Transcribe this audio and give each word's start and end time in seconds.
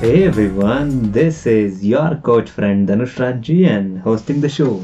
Hey 0.00 0.24
everyone, 0.24 1.12
this 1.12 1.46
is 1.46 1.84
your 1.84 2.14
coach 2.26 2.48
friend 2.48 2.88
Dhanush 2.88 3.16
Rajian 3.22 4.00
hosting 4.00 4.40
the 4.40 4.48
show. 4.48 4.82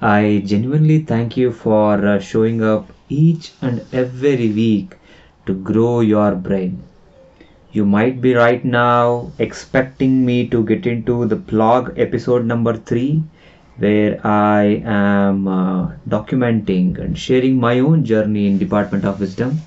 I 0.00 0.44
genuinely 0.46 1.00
thank 1.00 1.36
you 1.36 1.50
for 1.50 1.94
uh, 2.06 2.20
showing 2.20 2.62
up 2.62 2.92
each 3.08 3.50
and 3.60 3.84
every 3.92 4.52
week 4.52 4.96
to 5.46 5.54
grow 5.54 5.98
your 5.98 6.36
brain. 6.36 6.80
You 7.72 7.84
might 7.84 8.20
be 8.20 8.34
right 8.34 8.64
now 8.64 9.32
expecting 9.40 10.24
me 10.24 10.46
to 10.50 10.62
get 10.62 10.86
into 10.86 11.26
the 11.26 11.34
blog 11.34 11.98
episode 11.98 12.44
number 12.44 12.76
3 12.76 13.24
where 13.78 14.24
I 14.24 14.80
am 14.84 15.48
uh, 15.48 15.90
documenting 16.08 17.00
and 17.00 17.18
sharing 17.18 17.58
my 17.58 17.80
own 17.80 18.04
journey 18.04 18.46
in 18.46 18.58
Department 18.58 19.04
of 19.04 19.18
Wisdom. 19.18 19.58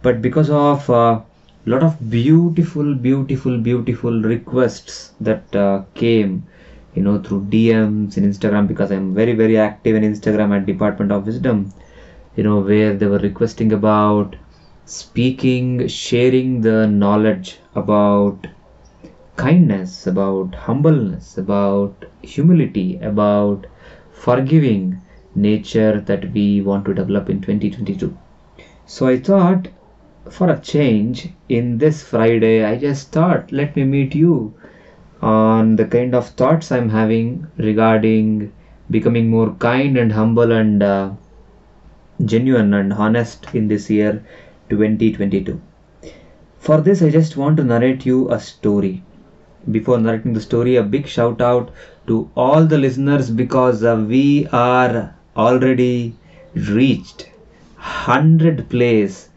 But 0.00 0.22
because 0.22 0.48
of 0.48 0.88
a 0.88 1.24
lot 1.70 1.82
of 1.82 2.10
beautiful, 2.10 2.94
beautiful, 2.94 3.58
beautiful 3.58 4.22
requests 4.22 5.12
that 5.20 5.54
uh, 5.56 5.82
came, 5.94 6.46
you 6.94 7.02
know, 7.02 7.22
through 7.22 7.46
DMs 7.46 8.16
in 8.16 8.24
Instagram 8.24 8.66
because 8.68 8.90
I'm 8.92 9.14
very, 9.14 9.32
very 9.34 9.56
active 9.58 9.96
in 9.96 10.02
Instagram 10.02 10.56
at 10.56 10.66
Department 10.66 11.12
of 11.12 11.26
Wisdom, 11.26 11.72
you 12.36 12.44
know, 12.44 12.60
where 12.60 12.94
they 12.94 13.06
were 13.06 13.18
requesting 13.18 13.72
about 13.72 14.36
speaking, 14.84 15.88
sharing 15.88 16.60
the 16.60 16.86
knowledge 16.86 17.58
about 17.74 18.46
kindness, 19.36 20.06
about 20.06 20.54
humbleness, 20.54 21.38
about 21.38 22.04
humility, 22.22 22.98
about 23.00 23.66
forgiving 24.12 25.00
nature 25.34 26.00
that 26.00 26.32
we 26.32 26.60
want 26.60 26.84
to 26.84 26.94
develop 26.94 27.30
in 27.30 27.40
2022. 27.40 28.16
So 28.86 29.06
I 29.06 29.18
thought 29.18 29.68
for 30.30 30.48
a 30.50 30.58
change 30.58 31.28
in 31.48 31.78
this 31.78 32.02
Friday, 32.02 32.64
I 32.64 32.76
just 32.76 33.10
thought 33.12 33.50
let 33.50 33.74
me 33.76 33.84
meet 33.84 34.14
you 34.14 34.54
on 35.20 35.76
the 35.76 35.84
kind 35.84 36.14
of 36.14 36.28
thoughts 36.28 36.72
I'm 36.72 36.88
having 36.88 37.46
regarding 37.56 38.52
becoming 38.90 39.30
more 39.30 39.52
kind 39.54 39.96
and 39.96 40.12
humble 40.12 40.52
and 40.52 40.82
uh, 40.82 41.10
genuine 42.24 42.74
and 42.74 42.92
honest 42.92 43.46
in 43.54 43.68
this 43.68 43.90
year 43.90 44.24
2022. 44.68 45.60
For 46.58 46.80
this, 46.80 47.02
I 47.02 47.10
just 47.10 47.36
want 47.36 47.56
to 47.56 47.64
narrate 47.64 48.06
you 48.06 48.30
a 48.30 48.38
story. 48.38 49.02
Before 49.70 49.98
narrating 49.98 50.32
the 50.32 50.40
story, 50.40 50.76
a 50.76 50.82
big 50.82 51.06
shout 51.06 51.40
out 51.40 51.70
to 52.06 52.30
all 52.36 52.64
the 52.64 52.78
listeners 52.78 53.30
because 53.30 53.82
uh, 53.82 54.04
we 54.08 54.46
are 54.52 55.14
already 55.36 56.16
reached 56.54 57.28
100 57.76 58.68
plays 58.68 59.28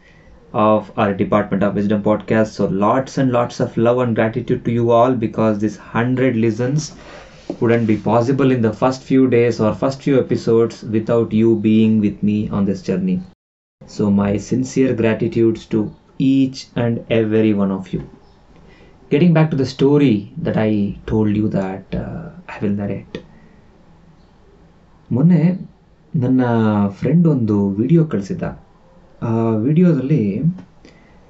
of 0.54 0.90
our 0.96 1.14
Department 1.14 1.62
of 1.62 1.74
Wisdom 1.74 2.02
podcast. 2.02 2.48
So, 2.48 2.66
lots 2.66 3.18
and 3.18 3.32
lots 3.32 3.60
of 3.60 3.76
love 3.76 3.98
and 3.98 4.14
gratitude 4.14 4.64
to 4.64 4.72
you 4.72 4.90
all 4.90 5.14
because 5.14 5.58
this 5.58 5.78
100 5.78 6.36
listens 6.36 6.94
wouldn't 7.60 7.86
be 7.86 7.96
possible 7.96 8.50
in 8.50 8.62
the 8.62 8.72
first 8.72 9.02
few 9.02 9.28
days 9.28 9.60
or 9.60 9.74
first 9.74 10.02
few 10.02 10.18
episodes 10.20 10.82
without 10.82 11.32
you 11.32 11.56
being 11.56 12.00
with 12.00 12.22
me 12.22 12.48
on 12.48 12.64
this 12.64 12.82
journey. 12.82 13.20
So, 13.86 14.10
my 14.10 14.36
sincere 14.36 14.94
gratitudes 14.94 15.66
to 15.66 15.94
each 16.18 16.66
and 16.76 17.04
every 17.10 17.54
one 17.54 17.70
of 17.70 17.92
you. 17.92 18.08
Getting 19.08 19.32
back 19.32 19.50
to 19.50 19.56
the 19.56 19.66
story 19.66 20.32
that 20.38 20.56
I 20.56 20.98
told 21.06 21.36
you 21.36 21.48
that 21.48 21.94
uh, 21.94 22.30
I 22.48 22.58
will 22.62 22.76
narrate. 22.82 23.18
ಮೊನ್ನೆ 25.12 25.40
ನನ್ನ 26.14 26.42
friend 26.98 27.24
ಒಂದು 27.26 27.56
video 27.78 28.02
ಕಳಿಸಿದ್ದ 28.12 28.42
ಆ 28.42 28.52
ವಿಡಿಯೋದಲ್ಲಿ 29.65 30.23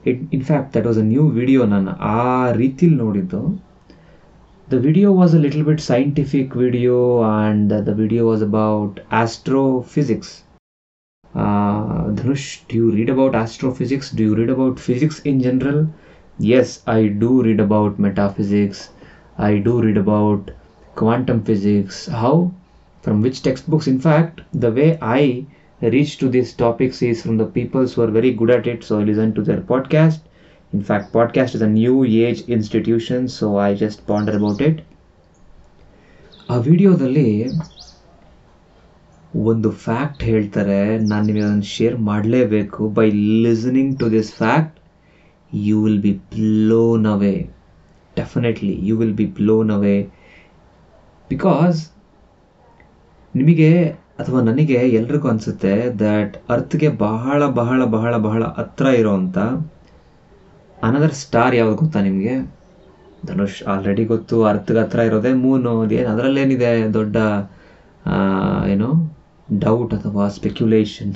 it 0.10 0.22
in fact 0.38 0.72
that 0.76 0.88
was 0.90 1.00
a 1.04 1.06
new 1.12 1.24
video 1.40 1.62
ನಾನು 1.66 1.92
ಆ 2.16 2.52
ರೀತಿಲಿ 2.62 2.96
ನೋಡಿದ್ದು 2.96 3.42
the 4.68 4.78
video 4.88 5.10
was 5.14 5.36
a 5.36 5.42
little 5.46 5.66
bit 5.70 5.84
scientific 5.94 6.54
video 6.66 6.98
and 7.32 7.74
the 7.90 7.94
video 8.04 8.24
was 8.32 8.44
about 8.44 8.98
astrophysics 9.24 10.34
Dhanush 12.22 12.50
do 12.70 12.76
you 12.82 12.90
read 12.98 13.12
about 13.12 13.36
astrophysics 13.36 14.10
do 14.18 14.24
you 14.24 14.36
read 14.36 14.52
about 14.52 14.80
physics 14.90 15.22
in 15.32 15.40
general 15.42 15.82
yes, 16.40 16.82
i 16.86 17.08
do 17.08 17.42
read 17.44 17.60
about 17.60 17.98
metaphysics. 17.98 18.90
I 19.38 19.58
do 19.58 19.82
read 19.82 19.98
about 19.98 20.52
quantum 20.96 21.44
physics. 21.44 22.08
How? 22.08 22.52
From 23.04 23.22
which 23.22 23.42
textbooks? 23.42 23.88
In 23.88 24.00
fact, 24.00 24.42
the 24.54 24.72
way 24.72 24.98
i 25.02 25.46
reach 25.82 26.18
to 26.18 26.30
these 26.30 26.54
topics 26.54 27.02
is 27.02 27.22
from 27.22 27.38
the 27.38 27.46
people 27.48 27.86
who 27.86 28.02
are 28.02 28.12
very 28.12 28.34
good 28.34 28.50
at 28.50 28.68
it 28.68 28.84
so 28.84 29.00
i 29.00 29.04
listen 29.04 29.34
to 29.34 29.42
their 29.42 29.62
podcast 29.62 30.20
in 30.74 30.82
fact 30.82 31.12
podcast 31.14 31.56
is 31.56 31.62
a 31.62 31.68
new 31.68 32.04
age 32.04 32.42
institution 32.50 33.28
so 33.28 33.58
i 33.58 33.74
just 33.76 34.06
ponder 34.08 34.36
about 34.38 34.62
it 34.62 34.78
ಆ 36.50 36.56
ವಿಡಿಯೋದಲ್ಲಿ 36.58 37.30
ಒಂದು 39.34 39.70
fact 39.86 40.24
ಹೇಳ್ತಾರೆ 40.24 40.78
ನಾನು 41.10 41.26
ನಿಮಗೆ 41.26 41.44
ಅದನ್ನು 41.46 41.68
share 41.76 41.96
ಮಾಡಲೇಬೇಕು 42.10 42.90
by 42.90 43.06
listening 43.46 43.94
to 44.00 44.08
this 44.10 44.30
fact 44.34 44.78
you 45.52 45.78
will 45.84 46.02
be 46.02 46.14
blown 46.36 47.06
away 47.14 47.38
definitely 48.18 48.76
you 48.88 48.98
will 48.98 49.16
be 49.22 49.26
blown 49.40 49.70
away 49.78 49.98
because 51.30 51.80
ನಿಮಗೆ 53.34 53.72
ಅಥವಾ 54.20 54.40
ನನಗೆ 54.42 54.78
ಎಲ್ರಿಗೂ 55.00 55.28
ಅನಿಸುತ್ತೆ 55.32 55.72
ದ್ಯಾಟ್ 56.02 56.36
ಅರ್ತ್ಗೆ 56.54 56.90
ಬಹಳ 57.06 57.40
ಬಹಳ 57.60 57.80
ಬಹಳ 57.96 58.14
ಬಹಳ 58.28 58.44
ಹತ್ರ 58.60 58.86
ಇರೋವಂಥ 59.00 59.38
ಅನದರ್ 60.78 61.16
ಸ್ಟಾರ್ 61.22 61.56
ಯಾವ್ದು 61.56 61.76
ಗೊತ್ತಾ 61.82 62.00
ನಿಮಗೆ? 62.08 62.36
ಧನುಷ್ 63.28 63.60
ಆಲ್ರೆಡಿ 63.74 64.04
ಗೊತ್ತು 64.06 64.36
ಅರ್ಥಗೆ 64.50 64.80
ಹತ್ರ 64.84 65.00
ಇರೋದೇ 65.10 65.32
ಮೂನು 65.44 65.70
ಅದೇನು, 65.84 66.10
ಅದರಲ್ಲೇನಿದೆ 66.14 66.70
ದೊಡ್ಡ 66.98 67.16
ಏನು 68.74 68.90
ಡೌಟ್ 69.50 69.94
ಅಥವಾ 69.98 70.24
speculation 70.36 71.12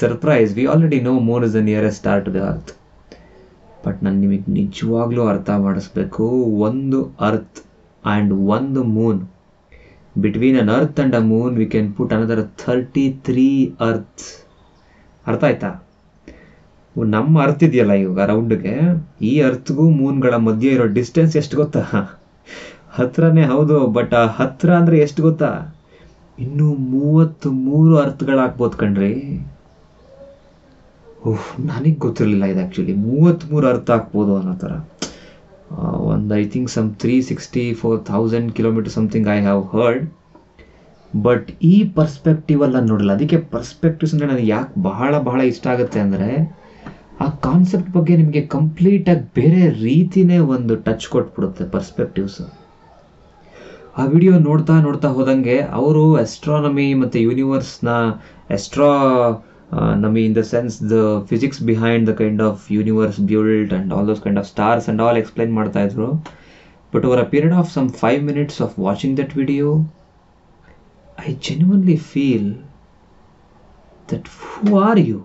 surprise 0.00 0.50
we 0.56 0.64
already 0.72 0.98
know 1.08 1.14
moon 1.28 1.44
is 1.48 1.54
the 1.58 1.62
nearest 1.70 2.00
star 2.02 2.22
to 2.26 2.32
the 2.36 2.40
earth 2.50 2.72
but 3.86 3.98
ನಾನು 4.04 4.18
ನಿಮಗೆ 4.24 4.52
ನಿಜವಾಗ್ಲೂ 4.58 5.22
ಅರ್ಥ 5.32 5.50
ಮಾಡಿಸ್ಬೇಕು. 5.66 6.24
ಒಂದು 6.66 6.98
ಅರ್ತ್ 7.28 7.58
ಆ್ಯಂಡ್ 8.04 8.32
ಒಂದು 8.56 8.82
moon 8.96 9.20
between 10.16 10.56
an 10.60 10.70
earth 10.76 11.00
and 11.00 11.16
a 11.16 11.22
moon 11.30 11.54
we 11.60 11.66
can 11.66 11.88
put 11.96 12.12
another 12.12 12.42
thirty 12.64 13.04
three 13.26 13.48
earth 13.80 14.24
ಅರ್ಥ 15.26 15.44
ಆಯ್ತಾ? 15.44 15.70
ನಮ್ಮ 16.96 17.42
ಅರ್ತ್ 17.42 17.64
ಇದೆಯಲ್ಲ 17.64 17.92
ಇವಾಗ 18.02 18.20
ರೌಂಡ್ಗೆ 18.30 18.74
ಈ 19.22 19.40
ಅರ್ತ್ಗೂ 19.40 19.84
ಮೂನ್ಗಳ 20.00 20.34
ಮಧ್ಯೆ 20.46 20.70
ಇರೋ 20.72 20.84
ಡಿಸ್ಟೆನ್ಸ್ 20.98 21.36
ಎಷ್ಟು 21.36 21.56
ಗೊತ್ತಾ? 21.56 21.82
ಹತ್ರನೇ 22.98 23.44
ಹೌದು 23.44 23.86
ಬಟ್ 23.96 24.14
ಆ 24.14 24.26
ಹತ್ರ 24.38 24.70
ಅಂದರೆ 24.74 24.98
ಎಷ್ಟು 24.98 25.22
ಗೊತ್ತಾ? 25.22 25.50
ಇನ್ನೂ 26.38 26.74
ಮೂವತ್ತು 26.94 27.48
ಮೂರು 27.66 27.94
ಅರ್ಥಗಳಾಗ್ಬೋದು 27.96 28.76
ಕಣ್ರಿ. 28.76 29.12
ಓಹ್, 31.26 31.46
ನನಗೆ 31.60 31.98
ಗೊತ್ತಿರಲಿಲ್ಲ 31.98 32.44
ಇದು 32.44 32.60
ಆ್ಯಕ್ಚುಲಿ 32.60 32.92
ಮೂವತ್ತ್ಮೂರು 33.06 33.66
ಅರ್ಥ 33.66 33.90
ಆಗ್ಬೋದು 33.90 34.32
ಅನ್ನೋ 34.36 34.54
ಥರ. 34.54 34.72
ಒಂದು 36.10 36.32
I 36.40 36.44
think 36.52 36.70
some 36.76 36.88
three 37.02 37.14
sixty 37.30 37.64
four 37.80 37.98
thousand 38.10 38.50
kilometer 38.58 38.92
something 38.96 39.28
I 39.34 39.38
have 39.46 39.62
heard 39.72 40.04
but 41.24 41.46
ಈ 41.72 41.74
ಪರ್ಸ್ಪೆಕ್ಟಿವಲ್ಲ 41.98 42.76
ನೋಡಲ್ಲ. 42.90 43.10
ಅದಕ್ಕೆ 43.16 43.38
ಪರ್ಸ್ಪೆಕ್ಟಿವ್ಸ್ 43.54 44.12
ಅಂದರೆ 44.14 44.28
ನನಗೆ 44.32 44.48
ಯಾಕೆ 44.56 44.72
ಬಹಳ 44.88 45.18
ಬಹಳ 45.28 45.40
ಇಷ್ಟ 45.52 45.66
ಆಗುತ್ತೆ 45.72 45.98
ಅಂದರೆ, 46.04 46.30
ಆ 47.24 47.26
ಕಾನ್ಸೆಪ್ಟ್ 47.46 47.90
ಬಗ್ಗೆ 47.96 48.14
ನಿಮಗೆ 48.20 48.42
ಕಂಪ್ಲೀಟಾಗಿ 48.54 49.24
ಬೇರೆ 49.38 49.60
ರೀತಿನೇ 49.86 50.38
ಒಂದು 50.54 50.74
ಟಚ್ 50.86 51.06
ಕೊಟ್ಬಿಡುತ್ತೆ 51.14 51.64
ಪರ್ಸ್ಪೆಕ್ಟಿವ್ಸ್ 51.74 52.40
ಆ 54.00 54.04
ವಿಡಿಯೋ 54.14 54.32
ನೋಡ್ತಾ 54.48 54.74
ನೋಡ್ತಾ 54.86 55.08
ಹೋದಂಗೆ 55.16 55.54
ಅವರು 55.78 56.02
ಎಸ್ಟ್ರಾನಮಿ 56.24 56.88
ಮತ್ತು 57.02 57.18
ಯೂನಿವರ್ಸ್ನ 57.26 57.90
astro 58.56 58.90
ನಮಿ 60.03 60.21
in 60.27 60.35
the 60.35 60.41
sense 60.47 60.75
the 60.91 60.97
physics 61.29 61.59
behind 61.63 62.05
the 62.09 62.13
kind 62.13 62.41
of 62.41 62.63
universe 62.71 63.19
build 63.29 63.73
and 63.73 63.91
all 63.93 64.07
those 64.07 64.21
kind 64.23 64.39
of 64.39 64.47
stars 64.47 64.87
and 64.87 65.01
all 65.01 65.19
explain 65.21 65.53
ಮಾಡ್ತಾ 65.53 65.81
ಇದ್ರು 65.87 66.07
but 66.93 67.05
over 67.05 67.21
a 67.21 67.27
period 67.29 67.55
of 67.55 67.71
some 67.71 67.87
five 68.01 68.21
minutes 68.23 68.59
of 68.61 68.73
watching 68.79 69.15
that 69.17 69.33
video 69.33 69.69
I 71.17 71.31
genuinely 71.47 71.97
feel 72.11 72.49
that 74.09 74.27
who 74.43 74.75
are 74.81 75.01
you 75.09 75.19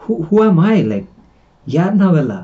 who 0.00 0.14
who 0.28 0.36
am 0.44 0.60
I 0.68 0.76
like 0.84 1.08
ಯಾರು 1.66 1.96
ನಾವೆಲ್ಲ 1.96 2.34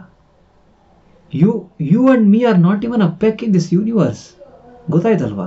you 1.32 1.52
you 1.93 2.00
and 2.08 2.26
me 2.29 2.41
are 2.44 2.58
not 2.61 2.82
even 2.85 3.02
a 3.02 3.12
peck 3.20 3.41
in 3.43 3.55
this 3.55 3.69
universe 3.73 4.25
ಗೊತ್ತಾಯ್ತಲ್ವಾ 4.91 5.46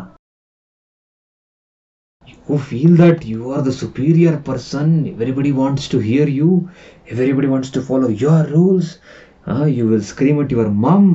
who 2.46 2.58
feel 2.60 2.96
that 2.96 3.26
you 3.26 3.52
are 3.52 3.62
the 3.62 3.72
superior 3.74 4.38
person 4.40 4.88
everybody 5.12 5.52
wants 5.54 5.88
to 5.88 6.00
hear 6.00 6.28
you 6.30 6.50
everybody 7.08 7.48
wants 7.48 7.70
to 7.70 7.82
follow 7.82 8.10
your 8.10 8.46
rules 8.48 8.88
uh, 9.48 9.66
you 9.68 9.88
will 9.88 10.02
scream 10.04 10.40
at 10.42 10.52
your 10.52 10.70
mom 10.70 11.06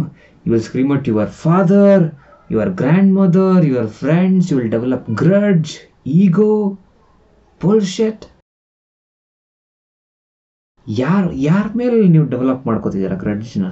you 0.45 0.53
will 0.53 0.61
scream 0.61 0.93
at 0.93 1.07
your 1.07 1.27
father 1.27 2.15
your 2.51 2.69
grandmother 2.73 3.65
your 3.65 3.87
friends 4.01 4.51
you 4.51 4.59
will 4.59 4.71
develop 4.71 5.03
grudge 5.23 5.73
ego 6.19 6.53
bullshit 7.61 8.21
ಯಾರು 10.87 11.29
ಯಾರ 11.41 11.67
ಮೇಲೆ 11.79 11.97
ನೀವು 12.13 12.25
develop 12.31 12.65
ಮಾಡ್ಕೋತಿದ್ದೀರಾ 12.69 13.17
ಗ್ರಡ್ಜ್ನ 13.21 13.67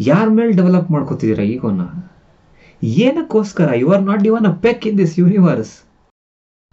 ಯಾರ 0.00 0.26
ಮೇಲೆ 0.36 0.52
develop 0.60 0.88
ಮಾಡ್ಕೋತಿದ್ದೀರಾ 0.94 1.44
ಈಗೋನ 1.54 1.82
ಏನಕ್ಕೋಸ್ಕರ 3.00 3.68
you 3.80 3.88
are 3.96 4.04
not 4.08 4.24
even 4.30 4.48
a 4.50 4.54
peck 4.64 4.86
in 4.90 4.96
this 5.00 5.14
universe 5.22 5.72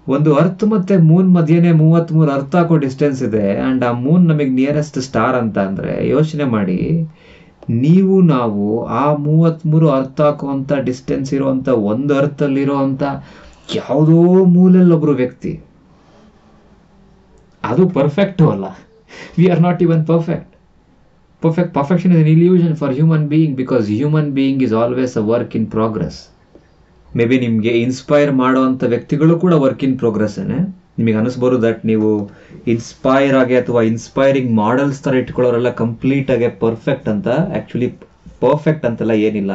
ಒಂದು 0.08 0.34
earth 0.34 0.64
ಮತ್ತೆ 0.64 0.96
ಮೂನ್ 0.96 1.34
ಮಧ್ಯೆನೆ 1.34 1.72
ಮೂವತ್ಮೂರು 1.72 2.30
ಅರ್ಥ 2.30 2.56
ಹಾಕೋ 2.56 2.76
ಡಿಸ್ಟೆನ್ಸ್ 2.76 3.22
ಇದೆ 3.22 3.56
ಅಂಡ್ 3.56 3.84
ಆ 3.84 3.92
ಮೂನ್ 3.92 4.28
ನಮಗೆ 4.28 4.50
ನಿಯರೆಸ್ಟ್ 4.50 4.98
ಸ್ಟಾರ್ 4.98 5.36
ಅಂತ 5.36 5.58
ಅಂದ್ರೆ 5.58 6.08
ಯೋಚನೆ 6.08 6.44
ಮಾಡಿ, 6.44 7.08
ನೀವು 7.70 8.22
ನಾವು 8.22 8.84
ಆ 8.84 9.14
ಮೂವತ್ಮೂರು 9.14 9.88
ಅರ್ಥ 9.88 10.20
ಹಾಕುವಂತ 10.20 10.72
ಡಿಸ್ಟೆನ್ಸ್ 10.72 11.34
ಇರುವಂತ 11.34 11.68
ಒಂದು 11.68 12.16
ಅರ್ಥಲ್ಲಿರುವಂತ 12.16 13.02
ಯಾವುದೋ 13.74 14.44
ಮೂಲೆಯಲ್ಲಿ 14.44 14.94
ಒಬ್ರು 14.94 15.12
ವ್ಯಕ್ತಿ. 15.12 15.60
ಅದು 17.64 17.88
ಪರ್ಫೆಕ್ಟು 17.88 18.50
ಅಲ್ಲ. 18.50 18.64
We 19.38 19.46
are 19.46 19.60
not 19.60 19.82
even 19.82 20.06
perfect 20.06 20.48
perfect 21.42 21.74
perfection 21.74 22.12
is 22.12 22.28
illusion 22.28 22.76
for 22.76 22.94
human 22.94 23.28
being 23.28 23.56
because 23.56 23.86
human 23.86 24.30
human 24.30 24.58
being 24.58 24.76
always 24.82 25.16
a 25.16 25.20
work 25.20 25.56
in 25.56 25.66
progress 25.66 26.31
may 27.18 27.24
be 27.30 27.36
ನಿಮಗೆ 27.46 27.72
ಇನ್ಸ್ಪೈರ್ 27.84 28.30
ಮಾಡುವಂಥ 28.42 28.84
ವ್ಯಕ್ತಿಗಳು 28.92 29.34
ಕೂಡ 29.42 29.54
ವರ್ಕ್ 29.64 29.82
ಇನ್ 29.86 29.96
ಪ್ರೋಗ್ರೆಸ್ಸೇನೆ 30.02 30.58
ನಿಮಗೆ 30.98 31.16
ಅನಿಸ್ಬೋದು 31.20 31.56
ದಟ್ 31.64 31.82
ನೀವು 31.90 32.08
ಇನ್ಸ್ಪೈರ್ 32.72 33.34
ಆಗಿ 33.40 33.54
ಅಥವಾ 33.62 33.80
ಇನ್ಸ್ಪೈರಿಂಗ್ 33.90 34.50
ಮಾಡೆಲ್ಸ್ 34.62 35.00
ಥರ 35.04 35.14
ಇಟ್ಕೊಳ್ಳೋರೆಲ್ಲ 35.22 35.70
ಕಂಪ್ಲೀಟ್ 35.82 36.30
ಆಗಿ 36.34 36.48
ಪರ್ಫೆಕ್ಟ್ 36.64 37.08
ಅಂತ. 37.12 37.28
ಆ್ಯಕ್ಚುಲಿ 37.54 37.88
ಪರ್ಫೆಕ್ಟ್ 38.44 38.86
ಅಂತೆಲ್ಲ 38.88 39.14
ಏನಿಲ್ಲ. 39.26 39.52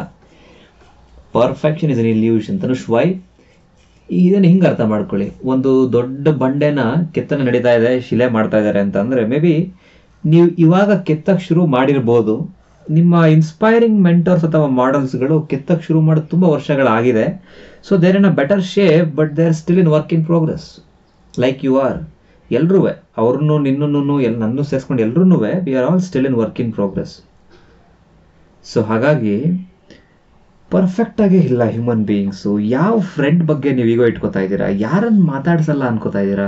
ಪರ್ಫೆಕ್ಷನ್ 1.38 1.92
ಇಸ್ 1.94 2.01
ಅನ್ 2.04 2.12
ಇಲ್ಯೂಷನ್ 2.15 2.56
ಅಂತ 2.56 2.89
ವೈ 2.95 3.07
ಇದನ್ನು 4.09 4.48
ಹಿಂಗೆ 4.51 4.68
ಅರ್ಥ 4.69 4.83
ಮಾಡ್ಕೊಳ್ಳಿ. 4.92 5.27
ಒಂದು 5.54 5.71
ದೊಡ್ಡ 5.95 6.27
ಬಂಡೆನ 6.44 6.81
ಕೆತ್ತನೆ 7.15 7.44
ನಡೀತಾ 7.48 7.71
ಇದೆ, 7.80 7.92
ಶಿಲೆ 8.07 8.27
ಮಾಡ್ತಾ 8.36 8.59
ಇದ್ದಾರೆ 8.62 8.80
ಅಂತಂದರೆ 8.86 9.24
ಮೇ 9.31 9.39
ಬಿ 9.45 9.56
ನೀವು 10.24 10.48
ಇವಾಗ 10.65 10.92
ಕೆತ್ತಕ್ಕೆ 11.07 11.44
ಶುರು 11.48 11.63
ಮಾಡಿರ್ಬೋದು. 11.75 12.36
ನಿಮ್ಮ 12.95 13.15
ಇನ್ಸ್ಪೈರಿಂಗ್ 13.35 13.97
ಮೆಂಟರ್ಸ್ 14.07 14.43
ಅಥವಾ 14.47 14.67
ಮಾಡೆಲ್ಸ್ಗಳು 14.81 15.35
ಕೆತ್ತಕ್ಕೆ 15.51 15.85
ಶುರು 15.87 16.01
ಮಾಡೋದು 16.07 16.27
ತುಂಬ 16.33 16.45
ವರ್ಷಗಳಾಗಿದೆ. 16.55 17.25
So 17.87 17.93
there 18.03 18.17
in 18.19 18.27
a 18.31 18.33
better 18.39 18.63
shape 18.73 19.09
but 19.15 19.31
they 19.37 19.45
are 19.45 19.57
still 19.61 19.79
in 19.83 19.91
work 19.95 20.13
in 20.17 20.25
progress 20.25 20.67
like 21.33 21.61
you 21.65 21.73
are 21.87 21.99
ಎಲ್ಲರೂ 22.51 22.79
ಅವ್ರನ್ನೂ 23.17 23.55
ನಿನ್ನೂ 23.59 24.15
ಎಲ್ 24.27 24.37
ನನ್ನೂ 24.39 24.63
ಸೇರಿಸ್ಕೊಂಡು 24.63 25.03
ಎಲ್ಲರೂ 25.07 25.23
we 25.65 25.73
are 25.79 25.87
all 25.89 26.03
still 26.09 26.25
in 26.25 26.37
work 26.43 26.59
in 26.65 26.73
progress 26.73 27.15
so 28.65 28.81
ಹಾಗಾಗಿ 28.81 29.35
ಪರ್ಫೆಕ್ಟ್ 30.71 31.19
ಆಗೇ 31.25 31.39
ಇಲ್ಲ 31.49 31.63
ಹ್ಯೂಮನ್ 31.73 32.01
ಬೀಯಿಂಗ್ಸು 32.07 32.51
ಯಾವ 32.77 32.93
ಫ್ರೆಂಡ್ 33.13 33.43
ಬಗ್ಗೆ 33.51 33.69
ನೀವು 33.75 33.89
ಈಗೋ 33.93 34.05
ಇಟ್ಕೋತಾ 34.11 34.41
ಇದ್ದೀರಾ? 34.45 34.67
ಯಾರನ್ನು 34.85 35.23
ಮಾತಾಡ್ಸಲ್ಲ 35.33 35.83
ಅನ್ಕೋತಾ 35.91 36.21
ಇದ್ದೀರಾ? 36.25 36.47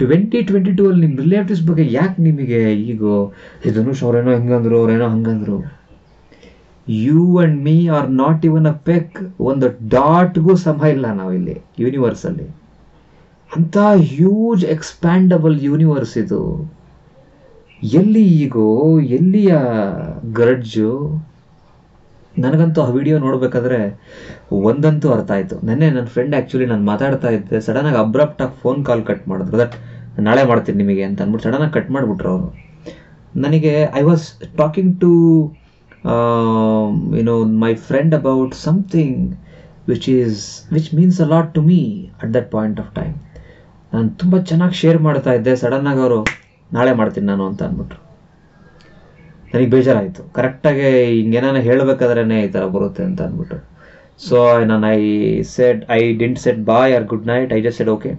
ಟ್ವೆಂಟಿ 0.00 0.40
ಟ್ವೆಂಟಿ 0.48 0.72
ಟೂ 0.78 0.84
ಅಲ್ಲಿ 0.90 1.00
ನಿಮ್ಮ 1.06 1.16
ರಿಲೇಟಿವ್ಸ್ 1.26 1.64
ಬಗ್ಗೆ 1.70 1.84
ಯಾಕೆ 1.98 2.18
ನಿಮಗೆ 2.28 2.60
ಈಗೋ 2.90 3.14
ಧನುಷ್ 3.78 4.02
ಅವ್ರೇನೋ 4.06 4.32
ಹಿಂಗಂದ್ರು, 4.38 4.76
ಅವ್ರೇನೋ 4.82 5.08
ಹಂಗಂದ್ರು. 5.14 5.56
You 6.86 7.22
and 7.42 7.58
me 7.66 7.76
are 7.96 8.08
not 8.22 8.42
even 8.50 8.66
a 8.74 8.76
peck 8.90 9.18
ಒಂದು 9.50 9.66
ಡಾಟ್ಗೂ 9.96 10.54
ಸಮ 10.66 10.80
ಇಲ್ಲ 10.94 11.06
ನಾವಿಲ್ಲಿ 11.20 11.56
ಯೂನಿವರ್ಸಲ್ಲಿ 11.82 12.48
ಅಂಥ 13.50 13.76
ಹ್ಯೂಜ್ 14.14 14.62
ಎಕ್ಸ್ಪ್ಯಾಂಡಬಲ್ 14.74 15.56
ಯೂನಿವರ್ಸ್ 15.68 16.16
ಇದು. 16.24 16.40
ಎಲ್ಲಿ 18.00 18.24
ಈಗೋ 18.42 18.68
ಎಲ್ಲಿಯ 19.18 19.52
ಗರಡ್ಜು 20.38 20.90
ನನಗಂತೂ 22.42 22.80
ಆ 22.84 22.88
ವಿಡಿಯೋ 22.98 23.16
ನೋಡಬೇಕಾದ್ರೆ 23.24 23.78
ಒಂದಂತೂ 24.68 25.08
ಅರ್ಥ 25.16 25.30
ಆಯಿತು. 25.36 25.56
ನೆನ್ನೆ 25.66 25.88
ನನ್ನ 25.96 26.08
ಫ್ರೆಂಡ್ 26.14 26.34
ಆ್ಯಕ್ಚುಲಿ 26.38 26.66
ನಾನು 26.72 26.84
ಮಾತಾಡ್ತಾ 26.92 27.30
ಇದ್ದೆ 27.36 27.58
ಸಡನ್ನಾಗಿ 27.66 27.98
ಅಬ್ರಪ್ಟಾಗಿ 28.04 28.54
ಫೋನ್ 28.62 28.80
ಕಾಲ್ 28.88 29.02
ಕಟ್ 29.10 29.24
ಮಾಡಿದ್ರು. 29.32 29.56
ದಟ್ 29.62 29.76
ನಾಳೆ 30.28 30.42
ಮಾಡ್ತೀನಿ 30.50 30.78
ನಿಮಗೆ 30.82 31.04
ಅಂತ 31.08 31.22
ಅಂದ್ಬಿಟ್ಟು 31.24 31.46
ಸಡನ್ನಾಗಿ 31.48 31.74
ಕಟ್ 31.76 31.90
ಮಾಡಿಬಿಟ್ರು 31.96 32.30
ಅವರು. 32.34 32.48
ನನಗೆ 33.44 33.74
I 34.00 34.02
was 34.10 34.26
talking 34.62 34.92
to 35.04 35.12
you know 37.18 37.36
my 37.64 37.72
friend 37.88 38.14
about 38.20 38.54
something 38.66 39.20
which 39.88 40.08
is 40.16 40.42
which 40.74 40.90
means 40.98 41.20
a 41.24 41.28
lot 41.34 41.50
to 41.56 41.62
me 41.70 41.80
at 42.22 42.32
that 42.36 42.50
point 42.56 42.80
of 42.84 42.92
time 43.00 43.14
ನಾನು 43.92 44.08
ತುಂಬ 44.20 44.38
ಚೆನ್ನಾಗಿ 44.50 44.76
ಶೇರ್ 44.82 44.98
ಮಾಡ್ತಾ 45.08 45.32
ಇದ್ದೆ 45.38 45.52
ಸಡನ್ನಾಗಿ 45.56 46.00
ಅವರು 46.04 46.20
ನಾಳೆ 46.72 46.92
ಮಾಡ್ತೀನಿ 47.00 47.26
ನಾನು 47.32 47.44
ಅಂತ 47.50 47.62
ಅಂದ್ಬಿಟ್ರು. 47.68 47.98
ನನಗೆ 49.54 49.70
ಬೇಜಾರಾಯಿತು. 49.74 50.22
ಕರೆಕ್ಟಾಗಿ 50.36 50.86
ಹಿಂಗೇನಾನ 51.18 51.58
ಹೇಳಬೇಕಾದ್ರೇ 51.68 52.22
ಈ 52.46 52.50
ಥರ 52.56 52.64
ಬರುತ್ತೆ 52.76 53.02
ಅಂತ 53.08 53.20
ಅಂದ್ಬಿಟ್ಟು. 53.28 53.58
ಸೊ 54.26 54.38
ನಾನು 54.70 54.86
I 54.96 55.00
said 55.54 55.80
I 55.98 56.00
didn't 56.22 56.40
said 56.44 56.60
bye 56.70 56.92
or 56.96 57.06
good 57.12 57.26
night 57.32 57.52
I 57.56 57.60
just 57.66 57.78
said 57.80 57.92
okay 57.96 58.10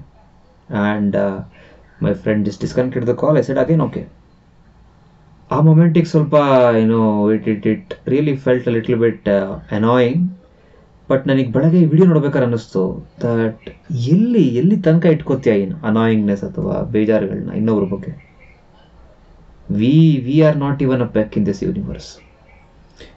and 0.69 1.15
my 2.03 2.11
friend 2.23 2.43
just 2.47 2.61
disconnected 2.65 3.05
the 3.11 3.13
call 3.23 3.37
I 3.41 3.43
said 3.49 3.59
again 3.63 3.83
okay 3.87 4.01
ಆ 5.51 5.57
ಮೊಮೆಂಟಿಗೆ 5.67 6.09
ಸ್ವಲ್ಪ 6.13 6.35
ಏನು 6.81 6.99
it 7.35 7.47
it 7.53 7.65
it 7.73 7.91
really 8.13 8.35
felt 8.45 8.67
little 8.75 8.97
bit 9.03 9.27
annoying 9.77 10.23
but 11.09 11.23
ನನಗೆ 11.29 11.49
ಬೆಳಗ್ಗೆ 11.55 11.81
video 11.91 12.05
ನೋಡ್ಬೇಕಾದ್ರೆ 12.11 12.47
ಅನ್ನಿಸ್ತು 12.49 12.81
that 13.23 13.65
ಎಲ್ಲಿ 14.13 14.43
ಎಲ್ಲಿ 14.61 14.77
ತನಕ 14.87 15.05
ಇಟ್ಕೋತೀಯ 15.15 15.53
ಏನು? 15.63 15.75
ಅನಾಯಿಂಗ್ನೆಸ್ 15.89 16.43
ಅಥವಾ 16.49 16.75
ಬೇಜಾರುಗಳನ್ನ 16.93 17.51
ಇನ್ನೊಬ್ರ 17.59 17.85
ಬಗ್ಗೆ. 17.93 18.11
We 19.69 20.23
we 20.25 20.43
are 20.43 20.55
not 20.55 20.81
even 20.81 21.01
a 21.01 21.07
peck 21.07 21.37
in 21.37 21.43
this 21.43 21.61
universe. 21.61 22.19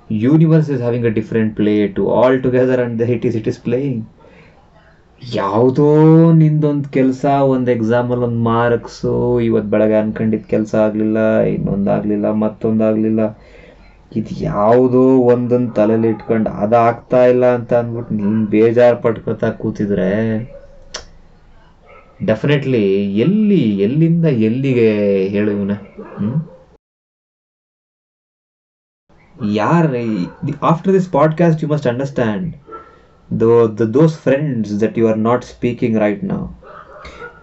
Universe 0.08 0.68
is 0.68 0.80
having 0.80 1.04
a 1.06 1.10
different 1.10 1.56
play 1.56 1.88
to 1.88 2.08
all 2.08 2.40
together 2.40 2.82
and 2.82 3.00
it 3.00 3.24
is 3.24 3.36
it 3.36 3.46
is 3.46 3.58
playing. 3.58 4.06
ಯಾವುದೋ 5.22 5.86
ನಿಂದೊಂದು 6.40 6.88
ಕೆಲಸ, 6.88 7.24
ಒಂದು 7.52 7.70
ಎಕ್ಸಾಮಲ್ಲಿ 7.70 8.24
ಒಂದು 8.24 8.42
ಮಾರ್ಕ್ಸು 8.48 9.40
ಇವತ್ತು 9.46 9.70
ಬೆಳಗ್ಗೆ 9.70 9.96
ಅನ್ಕೊಂಡಿದ್ದ 10.00 10.46
ಕೆಲಸ 10.52 10.74
ಆಗಲಿಲ್ಲ, 10.74 11.18
ಇನ್ನೊಂದು 11.54 11.90
ಆಗಲಿಲ್ಲ, 11.90 12.30
ಮತ್ತೊಂದು 12.32 12.84
ಆಗಲಿಲ್ಲ. 12.84 13.22
ಇದು 14.18 14.34
ಯಾವುದೋ 14.44 15.02
ಒಂದೊಂದು 15.32 15.72
ತಲೆಯಲ್ಲಿ 15.78 16.08
ಇಟ್ಕೊಂಡು 16.08 16.50
ಅದಾಗ್ತಾ 16.50 17.26
ಇಲ್ಲ 17.26 17.44
ಅಂತ 17.54 17.72
ಅಂದ್ಬಿಟ್ಟು 17.74 18.14
ನೀನು 18.14 18.46
ಬೇಜಾರು 18.46 19.02
ಪಟ್ಕೊತಾ 19.06 19.50
ಕೂತಿದ್ರೆ 19.62 20.12
ಡೆಫಿನೆಟ್ಲಿ 22.26 23.12
ಎಲ್ಲಿ, 23.18 23.78
ಎಲ್ಲಿಂದ 23.78 24.24
ಎಲ್ಲಿಗೆ 24.24 25.28
ಹೇಳು 25.28 25.50
ಇವನ? 25.50 25.70
ಯಾರ 29.52 29.86
after 30.62 30.92
this 30.92 31.12
podcast 31.12 31.62
you 31.62 31.68
must 31.68 31.86
understand 31.86 32.56
though 33.40 33.78
those 33.78 34.18
friends 34.18 34.80
that 34.80 34.98
you 34.98 35.08
are 35.08 35.18
not 35.18 35.44
speaking 35.44 35.98
right 35.98 36.24
ನಾವು 36.24 36.46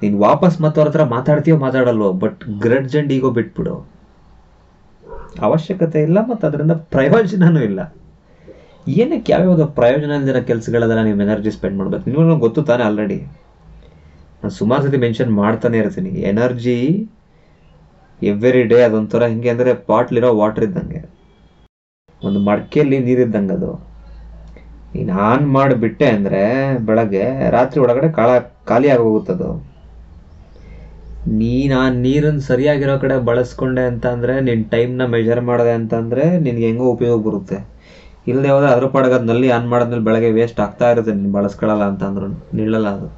ನೀನು 0.04 0.20
ವಾಪಸ್ 0.20 0.62
ಮತ್ತೆ 0.62 0.82
ಅವ್ರ 0.82 0.90
ಹತ್ರ 0.90 1.04
ಮಾತಾಡ್ತೀಯೋ 1.04 1.58
ಮಾತಾಡಲ್ವೋ 1.58 2.12
ಬಟ್ 2.14 2.40
ಗ್ರಡ್ಜ್ 2.60 2.96
ಅಂಡ್ 2.96 3.14
ಈಗೋ 3.14 3.32
ಬಿಟ್ಬಿಡು. 3.32 3.88
ಅವಶ್ಯಕತೆ 5.42 6.02
ಇಲ್ಲ 6.02 6.20
ಮತ್ತು 6.28 6.48
ಅದರಿಂದ 6.48 6.72
ಪ್ರಯೋಜನನೂ 6.72 7.60
ಇಲ್ಲ. 7.60 7.96
ಏನಕ್ಕೆ 8.88 9.32
ಯಾವ್ಯಾವುದೋ 9.32 9.66
ಪ್ರಯೋಜನ 9.66 10.12
ಇಲ್ದಿರೋ 10.12 10.44
ಕೆಲಸಗಳೆಲ್ಲ 10.44 11.04
ನೀವು 11.04 11.22
ಎನರ್ಜಿ 11.22 11.52
ಸ್ಪೆಂಡ್ 11.52 11.78
ಮಾಡ್ಬೇಕು? 11.78 12.10
ನಿಮಗೂ 12.10 12.40
ಗೊತ್ತು 12.40 12.64
ತಾನೇ 12.64 12.84
ಆಲ್ರೆಡಿ 12.84 13.28
ನಾನು 14.46 14.56
ಸುಮಾರು 14.58 14.82
ಸತಿ 14.86 14.98
ಮೆನ್ಷನ್ 15.04 15.32
ಮಾಡ್ತಾನೆ 15.40 15.78
ಇರ್ತೀನಿ. 15.82 16.10
ಎನರ್ಜಿ 16.32 16.76
ಎವ್ರಿ 18.22 18.62
ಡೇ 18.72 18.78
ಅದೊಂಥರ 18.88 19.24
ಹಿಂಗೆ 19.32 19.50
ಅಂದರೆ 19.54 19.72
ಪಾಟ್ಲಿರೋ 19.88 20.30
ವಾಟರ್ 20.40 20.66
ಇದ್ದಂಗೆ. 20.68 21.02
ಒಂದು 22.22 22.40
ಮಡಕೆಯಲ್ಲಿ 22.48 22.98
ನೀರಿದ್ದಂಗೆ 23.08 23.54
ಅದು. 23.58 23.72
ನೀನು 24.94 25.16
ಆನ್ 25.30 25.48
ಮಾಡಿಬಿಟ್ಟೆ 25.56 26.08
ಅಂದರೆ 26.18 26.44
ಬೆಳಗ್ಗೆ, 26.90 27.26
ರಾತ್ರಿ 27.58 27.82
ಒಳಗಡೆ 27.86 28.10
ಕಾಳ 28.20 28.30
ಖಾಲಿ 28.72 28.92
ಆಗೋಗುತ್ತದು 28.96 29.50
ನೀನು 31.42 31.76
ಆ 31.82 31.88
ನೀರನ್ನು 32.06 32.46
ಸರಿಯಾಗಿರೋ 32.52 33.00
ಕಡೆ 33.06 33.18
ಬಳಸ್ಕೊಂಡೆ 33.32 33.86
ಅಂತ 33.92 34.06
ಅಂದರೆ 34.16 34.38
ನಿನ್ನ 34.50 34.70
ಟೈಮ್ನ 34.76 35.10
ಮೆಜರ್ 35.18 35.44
ಮಾಡಿದೆ 35.52 35.76
ಅಂತಂದರೆ 35.80 36.26
ನಿನಗೆ 36.46 36.66
ಹೆಂಗೋ 36.70 36.88
ಉಪಯೋಗ 36.98 37.20
ಬರುತ್ತೆ. 37.30 37.60
ಇಲ್ಲದೆ 38.32 38.50
ಹೋದ್ರೆ 38.56 38.72
ಅದ್ರ 38.76 38.94
ಪಾಡಗದ 38.96 39.26
ನಲ್ಲಿ 39.34 39.50
ಆನ್ 39.60 39.70
ಮಾಡಿದ್ಮೇಲೆ 39.76 40.06
ಬೆಳಗ್ಗೆ 40.10 40.34
ವೇಸ್ಟ್ 40.40 40.64
ಆಗ್ತಾ 40.68 40.88
ಇರುತ್ತೆ. 40.96 41.14
ನೀನು 41.20 41.36
ಬಳಸ್ಕೊಳ್ಳಲ್ಲ 41.42 41.86
ಅಂತ 41.92 42.04
ಅಂದ್ರು 42.12 42.30
ನಿಲ್ಲಲ್ಲ 42.62 42.90
ಅದು. 42.98 43.10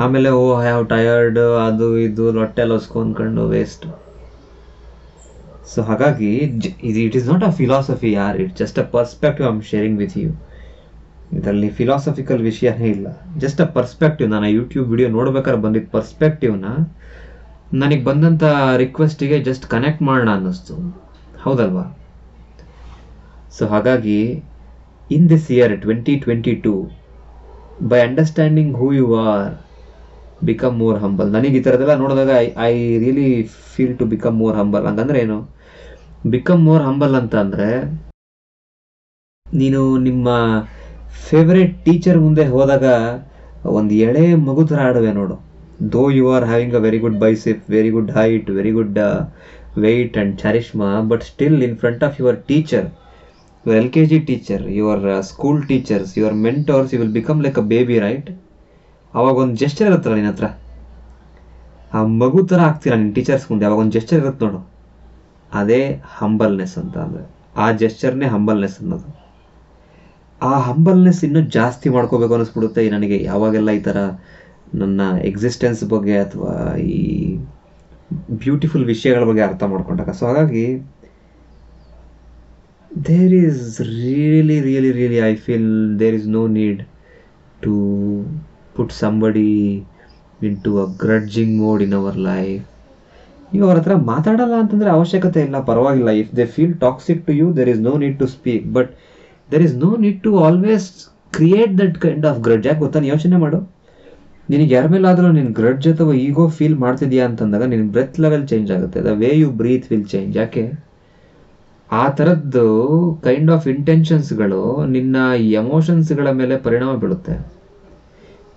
ಆಮೇಲೆ, 0.00 0.28
ಓ 0.42 0.44
ಹ್ಯಾವ್ 0.66 0.84
ಟಯರ್ಡ್, 0.92 1.40
ಅದು 1.66 1.86
ಇದು 2.06 2.24
ಹೊಟ್ಟೆ 2.38 2.64
ಲೊಸ್ಕೊಂಡ್ಕೊಂಡು 2.70 3.42
ವೇಸ್ಟ್ 3.54 3.84
ಸೊ 5.72 5.82
ಹಾಗಾಗಿ 5.88 6.30
ಇದು 6.88 6.98
it 7.06 7.16
is 7.18 7.28
not 7.32 7.44
a 7.48 7.50
philosophy 7.58 8.10
ಯಾರ್ 8.12 8.36
it 8.42 8.54
just 8.60 8.78
a 8.82 8.84
perspective 8.94 9.46
am 9.50 9.60
sharing 9.70 9.98
with 10.02 10.16
you 10.22 10.30
ಇದರಲ್ಲಿ 11.36 11.68
ಫಿಲಾಸಫಿಕಲ್ 11.78 12.40
ವಿಷಯನೇ 12.48 12.88
ಇಲ್ಲ. 12.96 13.08
ಜಸ್ಟ್ 13.42 13.60
ಅ 13.64 13.66
ಪರ್ಸ್ಪೆಕ್ಟಿವ್ 13.76 14.28
ನಾನು 14.34 14.48
ಯೂಟ್ಯೂಬ್ 14.56 14.88
ವಿಡಿಯೋ 14.92 15.08
ನೋಡ್ಬೇಕಾದ್ರೆ 15.16 15.60
ಬಂದಿದ್ದ 15.66 15.90
ಪರ್ಸ್ಪೆಕ್ಟಿವ್ನ 15.96 16.70
ನನಗೆ 17.82 18.02
ಬಂದಂಥ 18.08 18.44
ರಿಕ್ವೆಸ್ಟಿಗೆ 18.82 19.38
ಜಸ್ಟ್ 19.48 19.66
ಕನೆಕ್ಟ್ 19.74 20.02
ಮಾಡೋಣ 20.08 20.30
ಅನ್ನಿಸ್ತು. 20.38 20.74
ಹೌದಲ್ವಾ? 21.44 21.84
ಸೊ 23.58 23.62
ಹಾಗಾಗಿ 23.72 24.18
in 25.16 25.26
this 25.32 25.48
year 25.56 25.74
twenty 25.84 26.16
twenty 26.24 26.54
two 26.66 26.74
by 27.92 28.00
understanding 28.08 28.74
who 28.82 28.88
you 29.00 29.06
are 29.26 29.52
become 30.44 30.78
more 30.78 30.98
humble 30.98 31.32
ನನಗೆ 31.32 31.58
ಈ 31.58 31.62
ಥರದೆಲ್ಲ 31.62 31.94
ನೋಡಿದಾಗ 31.94 32.30
I 32.36 32.46
I 32.56 32.98
really 32.98 33.42
feel 33.42 33.98
to 33.98 34.04
become 34.04 34.38
more 34.38 34.56
humble 34.56 34.86
ಹಂಗಂದ್ರೆ 34.86 35.20
ಏನು? 35.20 35.38
ಬಿಕಮ್ 36.30 36.64
ಮೋರ್ 36.64 36.82
ಹಂಬಲ್ 36.82 37.14
ಅಂತ 37.14 37.34
ಅಂದರೆ 37.34 37.68
ನೀನು 39.46 39.98
ನಿಮ್ಮ 39.98 40.28
ಫೇವ್ರೆಟ್ 41.28 41.84
ಟೀಚರ್ 41.84 42.18
ಮುಂದೆ 42.18 42.44
ಹೋದಾಗ 42.44 42.84
ಒಂದು 43.64 43.94
ಎಳೆ 43.94 44.34
ಮಗು 44.34 44.64
ಥರ 44.64 44.80
ಆಡುವೆ 44.80 45.12
ನೋಡು. 45.12 45.36
Though 45.92 46.10
you 46.10 46.30
are 46.30 46.44
having 46.44 46.74
a 46.74 46.78
very 46.78 46.98
good 46.98 47.18
bicep 47.18 47.70
very 47.70 47.90
good 47.90 48.10
height 48.10 48.50
very 48.50 48.70
good 48.70 48.98
weight 49.78 50.16
and 50.18 50.38
charisma 50.38 51.00
but 51.00 51.22
still 51.22 51.62
in 51.62 51.76
front 51.76 52.04
of 52.04 52.20
your 52.20 52.36
teacher 52.42 52.88
your 53.66 53.76
LKG 53.82 54.26
teacher, 54.26 54.58
your 54.58 54.70
your 54.70 55.22
school 55.22 55.58
teachers, 55.62 56.08
your 56.16 56.32
mentors, 56.46 56.88
you 56.92 56.98
will 57.00 57.12
become 57.12 57.42
like 57.42 57.58
a 57.58 57.62
baby 57.62 57.98
right? 57.98 58.26
ಅವಾಗ 59.14 59.36
ಒಂದು 59.36 59.56
gesture 59.56 59.88
ಇರುತ್ತಲ್ಲ 59.88 60.16
ನಿನ್ನ 60.16 60.30
ಹತ್ರ? 60.30 60.46
ಆ 61.94 62.04
ಮಗು 62.04 62.46
ಥರ 62.46 62.60
ಆಗ್ತೀರಾ 62.60 62.96
ನಿನ್ನ 62.96 63.12
ಟೀಚರ್ಸ್ 63.12 63.50
ಮುಂದೆ? 63.50 63.64
ಅವಾಗ 63.66 63.78
ಒಂದು 63.78 63.92
ಜೆಸ್ಚರ್ 63.92 64.20
ಇರುತ್ತೆ 64.20 64.44
ನೋಡು. 64.46 64.60
ಅದೇ 65.52 66.02
ಹಂಬಲ್ನೆಸ್ 66.18 66.78
ಅಂತ 66.78 66.96
ಅಂದರೆ. 66.96 67.24
ಆ 67.56 67.72
ಜೆಸ್ಟರ್ನೇ 67.72 68.26
ಹಂಬಲ್ನೆಸ್ 68.26 68.80
ಅನ್ನೋದು. 68.80 69.08
ಆ 70.42 70.58
ಹಂಬಲ್ನೆಸ್ 70.58 71.24
ಇನ್ನೂ 71.24 71.40
ಜಾಸ್ತಿ 71.40 71.88
ಮಾಡ್ಕೋಬೇಕು 71.88 72.34
ಅನ್ನಿಸ್ಬಿಡುತ್ತೆ 72.34 72.90
ನನಗೆ. 72.90 73.22
ಯಾವಾಗೆಲ್ಲ 73.22 73.70
ಈ 73.70 73.80
ಥರ 73.80 73.96
ನನ್ನ 74.74 75.00
ಎಕ್ಸಿಸ್ಟೆನ್ಸ್ 75.22 75.84
ಬಗ್ಗೆ 75.84 76.18
ಅಥವಾ 76.18 76.76
ಈ 76.76 77.00
ಬ್ಯೂಟಿಫುಲ್ 78.30 78.84
ವಿಷಯಗಳ 78.84 79.24
ಬಗ್ಗೆ 79.24 79.42
ಅರ್ಥ 79.42 79.62
ಮಾಡ್ಕೊಂಡಾಗ. 79.62 80.10
ಸೊ 80.10 80.26
ಹಾಗಾಗಿ 80.26 80.64
there 83.06 83.34
is 83.34 83.80
really 83.80 84.60
really 84.60 84.92
really 84.92 85.18
I 85.18 85.34
feel 85.34 85.98
there 85.98 86.14
is 86.14 86.28
no 86.28 86.46
need 86.46 86.82
to 87.62 87.74
put 88.76 88.92
somebody 89.02 89.50
into 90.48 90.70
a 90.84 90.86
grudging 91.02 91.54
mode 91.62 91.82
in 91.86 91.96
our 92.00 92.18
life 92.30 92.62
ನೀವು 93.52 93.64
ಅವ್ರ 93.68 93.76
ಹತ್ರ 93.80 93.94
ಮಾತಾಡಲ್ಲ 94.10 94.54
ಅಂತಂದರೆ 94.62 94.90
ಅವಶ್ಯಕತೆ 94.96 95.40
ಇಲ್ಲ, 95.46 95.56
ಪರವಾಗಿಲ್ಲ. 95.70 96.10
If 96.22 96.30
they 96.38 96.44
feel 96.54 96.74
toxic 96.84 97.20
to 97.26 97.32
you 97.40 97.46
there 97.58 97.70
is 97.72 97.82
no 97.88 97.92
need 98.02 98.16
to 98.22 98.26
speak 98.36 98.66
but 98.76 98.90
there 99.52 99.64
is 99.66 99.74
no 99.84 99.90
need 100.04 100.20
to 100.26 100.30
always 100.46 100.86
create 101.36 101.72
that 101.80 101.96
kind 102.04 102.26
of 102.30 102.38
grudge 102.46 102.66
ಯಾಕೆ 102.68 102.80
ಗೊತ್ತಾ? 102.84 103.04
ಯೋಚನೆ 103.12 103.38
ಮಾಡು. 103.44 103.58
ನಿನಗೆ 104.48 104.72
ಯಾರ 104.76 104.86
ಮೇಲಾದರೂ 104.94 105.28
ನಿನ್ನ 105.38 105.50
ಗ್ರಡ್ಜ್ 105.60 105.86
ಅಥವಾ 105.92 106.14
ಈಗೋ 106.26 106.44
ಫೀಲ್ 106.56 106.78
ಮಾಡ್ತಿದ್ಯಾ 106.84 107.24
ಅಂತಂದಾಗ 107.30 107.66
ನಿನ್ನ 107.72 107.84
ಬ್ರೆತ್ 107.96 108.16
ಲೆವೆಲ್ 108.24 108.46
ಚೇಂಜ್ 108.52 108.70
ಆಗುತ್ತೆ. 108.76 108.98
The 109.08 109.12
way 109.22 109.30
you 109.42 109.50
breathe 109.60 109.86
will 109.92 110.08
change 110.14 110.32
ಯಾಕೆ? 110.40 110.64
ಆ 111.90 112.04
ಥರದ್ದು 112.18 112.66
ಕೈಂಡ್ 113.26 113.50
ಆಫ್ 113.54 113.66
ಇಂಟೆನ್ಷನ್ಸ್ಗಳು 113.74 114.62
ನಿನ್ನ 114.96 115.16
ಎಮೋಷನ್ಸ್ಗಳ 115.60 116.28
ಮೇಲೆ 116.40 116.56
ಪರಿಣಾಮ 116.66 116.92
ಬೀಳುತ್ತೆ. 117.02 117.34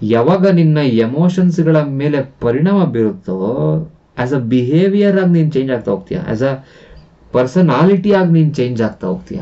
ಯಾವಾಗ 0.02 0.48
ನಿನ್ನ 0.48 0.78
ಎಮೋಷನ್ಸ್ಗಳ 0.78 1.82
ಮೇಲೆ 1.82 2.34
ಪರಿಣಾಮ 2.40 2.86
ಬೀರುತ್ತೋ 2.86 3.36
ಆ್ಯಸ್ 4.18 4.34
ಅ 4.34 4.38
ಬಿಹೇವಿಯರ್ 4.38 5.20
ಆಗಿ 5.20 5.32
ನೀನು 5.32 5.52
ಚೇಂಜ್ 5.52 5.72
ಆಗ್ತಾ 5.72 5.92
ಹೋಗ್ತೀಯ? 5.92 6.18
ಆ್ಯಸ್ 6.18 6.44
ಅ 6.44 6.66
ಪರ್ಸನಾಲಿಟಿ 7.32 8.14
ಆಗಿ 8.14 8.32
ನೀನು 8.32 8.54
ಚೇಂಜ್ 8.54 8.82
ಆಗ್ತಾ 8.82 9.08
ಹೋಗ್ತೀಯ? 9.08 9.42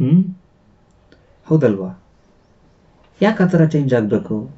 ಹ್ಮ್? 0.00 0.24
ಹೌದಲ್ವಾ? 1.46 2.02
ಯಾಕೆ 3.22 3.42
ಆ 3.42 3.46
ಥರ 3.46 3.64
ಚೇಂಜ್ 3.64 3.94
ಆಗಬೇಕು? 3.94 4.50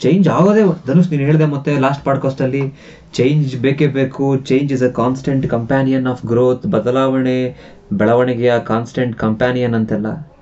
ಚೇಂಜ್ 0.00 0.28
ಆಗೋದೇ 0.28 0.62
ಧನುಷ್, 0.86 1.10
ನೀನು 1.10 1.22
ಹೇಳಿದೆ 1.22 1.44
ಮತ್ತೆ 1.44 1.78
ಲಾಸ್ಟ್ 1.78 2.04
ಪಾಡ್ಕಾಸ್ಟಲ್ಲಿ 2.04 2.74
ಚೇಂಜ್ 3.12 3.56
ಬೇಕೇ 3.56 3.86
ಬೇಕು. 3.86 4.36
Change 4.36 4.72
is 4.72 4.82
a 4.82 4.90
constant 4.90 5.46
companion 5.46 6.06
of 6.06 6.26
growth 6.26 6.66
ಬದಲಾವಣೆ, 6.66 7.56
ಬೆಳವಣಿಗೆಯ 7.92 8.58
ಕಾನ್ಸ್ಟೆಂಟ್ 8.58 9.16
ಕಂಪ್ಯಾನಿಯನ್ 9.16 9.74
ಅಂತೆಲ್ಲ. 9.74 10.35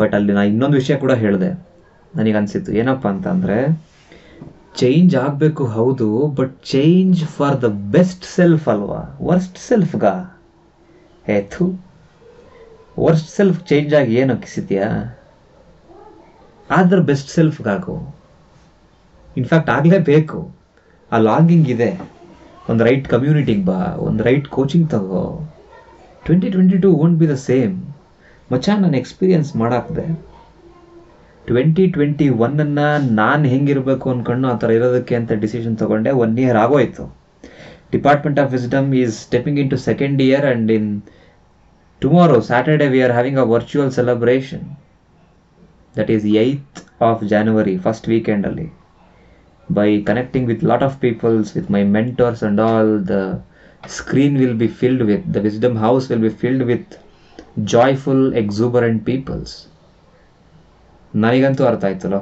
ಬಟ್ 0.00 0.14
ಅಲ್ಲಿ 0.14 0.32
ನಾನು 0.32 0.48
ಇನ್ನೊಂದು 0.48 0.76
ವಿಷಯ 0.76 0.96
ಕೂಡ 0.96 1.12
ಹೇಳಿದೆ. 1.12 1.50
ನನಗೆ 2.16 2.36
ಅನಿಸಿತ್ತು 2.36 2.72
ಏನಪ್ಪ 2.72 3.06
ಅಂತಂದರೆ 3.08 3.58
ಚೇಂಜ್ 4.76 5.16
ಆಗಬೇಕು 5.16 5.64
ಹೌದು 5.66 6.26
but 6.26 6.52
change 6.64 7.24
for 7.24 7.62
the 7.62 7.64
best 7.64 8.24
self 8.24 8.68
ಅಲ್ವಾ? 8.68 9.18
ವರ್ಸ್ಟ್ 9.20 9.58
ಸೆಲ್ಫ್ಗಾ 9.58 10.14
ಹೇತು 11.26 11.66
ವರ್ಸ್ಟ್ 12.98 13.30
ಸೆಲ್ಫ್ 13.36 13.58
ಚೇಂಜ್ 13.64 13.94
ಆಗಿ 13.94 14.14
ಏನು 14.14 14.34
ಅಕ್ಕಿಸಿದ್ಯಾ 14.34 14.86
ಆದ್ರೆ 16.70 17.00
ಬೆಸ್ಟ್ 17.00 17.30
ಸೆಲ್ಫ್ಗಾಗು 17.30 18.14
ಇನ್ಫ್ಯಾಕ್ಟ್ 19.36 19.70
ಆಗಲೇಬೇಕು. 19.70 20.38
ಆ 21.12 21.18
ಲಾಂಗಿಂಗ್ 21.18 21.68
ಇದೆ. 21.68 22.00
ಒಂದು 22.70 22.84
ರೈಟ್ 22.84 23.08
ಕಮ್ಯುನಿಟಿಗೆ 23.08 23.64
ಬಾ, 23.64 23.80
ಒಂದು 24.06 24.24
ರೈಟ್ 24.24 24.48
ಕೋಚಿಂಗ್ 24.48 24.90
ತಗೋ. 24.90 25.48
Twenty 26.24 26.50
twenty 26.50 26.78
two 26.78 26.88
won't 26.96 27.18
be 27.18 27.28
the 27.28 27.34
same 27.50 27.76
ಮಚ್ಚ 28.50 28.68
ನಾನು 28.82 28.96
ಎಕ್ಸ್ಪೀರಿಯನ್ಸ್ 28.96 29.50
ಮಾಡಾಕ್ದೆ 29.56 30.04
ಟ್ವೆಂಟಿ 31.46 31.84
ಟ್ವೆಂಟಿ 31.94 32.26
ಒನ್ನನ್ನು 32.44 32.86
ನಾನು 33.14 33.44
ಹೆಂಗಿರಬೇಕು 33.48 34.06
ಅಂದ್ಕೊಂಡು 34.10 34.46
ಆ 34.48 34.54
ಥರ 34.54 34.70
ಇರೋದಕ್ಕೆ 34.70 35.14
ಅಂತ 35.14 35.32
ಡಿಸಿಷನ್ 35.44 35.76
ತೊಗೊಂಡೆ. 35.78 36.10
ಒನ್ 36.22 36.34
ಇಯರ್ 36.38 36.58
ಆಗೋಯ್ತು. 36.64 37.04
Department 37.92 38.38
of 38.42 38.50
wisdom 38.52 38.88
is 38.94 39.14
stepping 39.26 39.58
into 39.70 39.78
second 39.88 40.18
year 40.22 40.46
and 40.46 40.70
in 40.70 40.88
tomorrow 42.02 42.36
Saturday 42.40 42.86
we 42.88 43.00
are 43.02 43.12
having 43.12 43.38
a 43.38 43.46
virtual 43.54 43.90
celebration 43.90 44.66
that 45.94 46.10
is 46.16 46.26
eighth 46.42 46.80
of 47.02 47.22
January 47.24 47.74
first 47.86 48.08
ವೀಕೆಂಡಲ್ಲಿ 48.08 48.66
by 49.68 49.88
connecting 50.02 50.46
with 50.48 50.64
lot 50.64 50.82
of 50.82 50.96
peoples 51.00 51.50
with 51.56 51.70
my 51.70 51.82
mentors 51.96 52.42
and 52.44 52.60
all 52.60 52.92
the 53.08 53.16
screen 53.96 54.36
will 54.38 54.58
be 54.58 54.70
filled 54.80 55.02
with 55.02 55.26
the 55.34 55.42
wisdom 55.42 55.76
house 55.78 56.06
will 56.12 56.24
be 56.28 56.34
filled 56.42 56.64
with 56.70 56.88
joyful 57.72 58.20
exuberant 58.40 59.00
peoples 59.06 59.54
ನನಗಂತೂ 61.14 61.62
ಅರ್ಥ 61.68 61.84
ಆಯ್ತಲ್ಲ? 61.88 62.18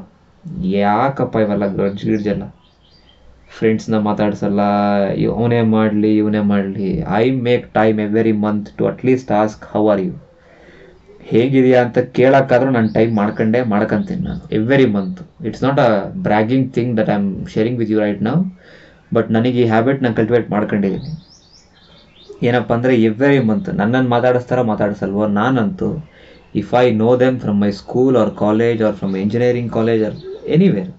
ಯಾಕಪ್ಪ 0.75 1.37
ಇವೆಲ್ಲ 1.45 1.66
ಗಡ್ಜ್ 1.78 2.02
ಗಿಡ್ಜೆಲ್ಲ 2.09 2.45
ಫ್ರೆಂಡ್ಸ್ನ 3.50 3.99
ಮಾತಾಡ್ಸಲ್ಲ, 4.07 4.61
ಇವನೇ 5.25 5.61
ಮಾಡಲಿ 5.75 6.12
ಇವನೇ 6.21 6.43
ಮಾಡಲಿ. 6.52 6.88
I 7.21 7.25
make 7.49 7.66
time 7.78 7.99
every 8.07 8.33
month 8.45 8.69
to 8.78 8.87
at least 8.93 9.31
ask 9.40 9.64
how 9.75 9.83
are 9.93 10.02
you 10.07 10.14
ಹೇಗಿದೆಯಾ 11.31 11.78
ಅಂತ 11.85 11.99
ಕೇಳೋಕ್ಕಾದ್ರೂ 12.19 12.71
ನಾನು 12.76 12.88
ಟೈಮ್ 12.97 13.12
ಮಾಡ್ಕೊಂಡೆ 13.21 13.61
ಮಾಡ್ಕೊಂತೀನಿ 13.75 14.23
ನಾನು 14.31 14.43
every 14.59 14.88
month 14.97 15.21
it's 15.49 15.64
not 15.66 15.81
a 15.87 15.90
bragging 16.26 16.69
thing 16.76 16.93
that 16.99 17.11
I 17.14 17.16
am 17.21 17.31
sharing 17.55 17.78
with 17.83 17.93
you 17.95 18.00
right 18.05 18.23
ನಾವು 18.28 18.43
ಬಟ್ 19.14 19.31
ನನಗೆ 19.37 19.59
ಈ 19.64 19.66
ಹ್ಯಾಬಿಟ್ 19.73 20.00
ನಾನು 20.05 20.16
ಕಲ್ಟಿವೇಟ್ 20.21 20.49
ಮಾಡ್ಕೊಂಡಿದ್ದೀನಿ. 20.55 21.11
ಏನಪ್ಪ 22.49 22.71
ಅಂದರೆ 22.76 22.95
ಎವ್ರಿ 23.09 23.38
ಮಂತ್ 23.49 23.69
ನನ್ನನ್ನು 23.81 24.11
ಮಾತಾಡಿಸ್ತಾರ 24.14 24.61
ಮಾತಾಡಿಸಲ್ವೋ? 24.71 25.25
ನಾನಂತೂ 25.38 25.88
if 26.61 26.73
I 26.83 26.85
know 27.02 27.11
them 27.23 27.37
from 27.45 27.59
my 27.64 27.71
school 27.81 28.16
or 28.23 28.33
college 28.43 28.81
or 28.88 28.97
from 29.00 29.14
engineering 29.23 29.71
college 29.76 30.02
or 30.09 30.16
anywhere 30.57 30.90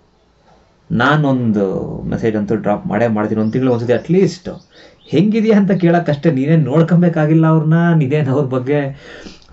ನಾನೊಂದು 0.90 1.66
ಮೆಸೇಜ್ 2.12 2.36
ಅಂತೂ 2.40 2.56
ಡ್ರಾಪ್ 2.66 2.86
ಮಾಡೇ 2.92 3.08
ಮಾಡ್ತೀನಿ. 3.16 3.40
ಒಂದು 3.44 3.54
ತಿಂಗಳು 3.56 3.72
ಒಂದ್ಸತಿ 3.74 3.96
ಅಟ್ಲೀಸ್ಟ್ 4.00 4.50
ಹೆಂಗಿದೆಯಾ 5.14 5.56
ಅಂತ 5.62 5.74
ಕೇಳೋಕ್ಕಷ್ಟೇ 5.84 6.32
ನೀನೇನು 6.38 6.66
ನೋಡ್ಕೊಬೇಕಾಗಿಲ್ಲ 6.72 7.46
ಅವ್ರನ್ನ 7.54 7.80
ನೀನೇನು 8.02 8.32
ಅವ್ರ 8.36 8.46
ಬಗ್ಗೆ 8.56 8.80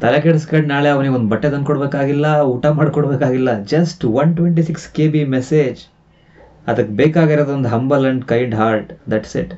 ತಲೆ 0.02 0.18
ಕೆಡಿಸ್ಕೊಂಡು 0.20 0.68
ನಾಳೆ 0.68 0.88
ಅವನಿಗೆ 0.88 1.14
ಒಂದು 1.14 1.28
ಬಟ್ಟೆ 1.32 1.48
ತಂದು 1.50 1.66
ಕೊಡಬೇಕಾಗಿಲ್ಲ, 1.70 2.26
ಊಟ 2.52 2.66
ಮಾಡಿಕೊಡ್ಬೇಕಾಗಿಲ್ಲ 2.78 3.50
just 3.74 4.04
one 4.20 4.32
twenty 4.36 4.62
six 4.62 4.86
K 4.96 5.08
B 5.08 5.24
message 5.24 5.82
ಅದಕ್ಕೆ 6.66 6.92
ಬೇಕಾಗಿರೋದು 7.02 7.52
ಒಂದು 7.58 7.68
humble 7.68 8.04
and 8.06 8.24
kind 8.24 8.54
heart 8.54 8.90
that's 9.12 9.36
it 9.42 9.54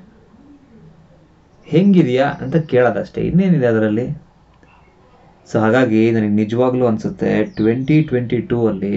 ಹೆಂಗಿದೆಯಾ 1.72 2.26
ಅಂತ 2.44 2.56
ಕೇಳೋದಷ್ಟೇ. 2.72 3.20
ಇನ್ನೇನಿದೆ 3.28 3.66
ಅದರಲ್ಲಿ? 3.66 4.06
ಸೊ 5.50 5.56
ಹಾಗಾಗಿ 5.64 6.00
ನನಗೆ 6.10 6.34
ನಿಜವಾಗ್ಲೂ 6.42 6.84
ಅನಿಸುತ್ತೆ 6.86 7.30
ಟ್ವೆಂಟಿ 7.58 7.96
ಟ್ವೆಂಟಿ 8.02 8.38
ಟೂ 8.50 8.58
ಅಲ್ಲಿ 8.68 8.96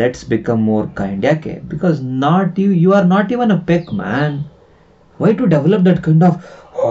ಲೆಟ್ಸ್ 0.00 0.24
ಬಿಕಮ್ 0.28 0.60
ಮೋರ್ 0.70 0.86
ಕೈಂಡ್ 1.00 1.24
ಯಾಕೆ? 1.24 1.54
Because 1.72 1.98
not 2.26 2.60
you 2.60 2.70
you 2.84 2.90
are 2.98 3.06
not 3.06 3.32
even 3.36 3.52
a 3.58 3.60
peck 3.70 3.90
man 3.94 4.36
why 5.20 5.30
to 5.40 5.46
develop 5.54 5.84
that 5.86 6.00
kind 6.04 6.24
of 6.24 6.38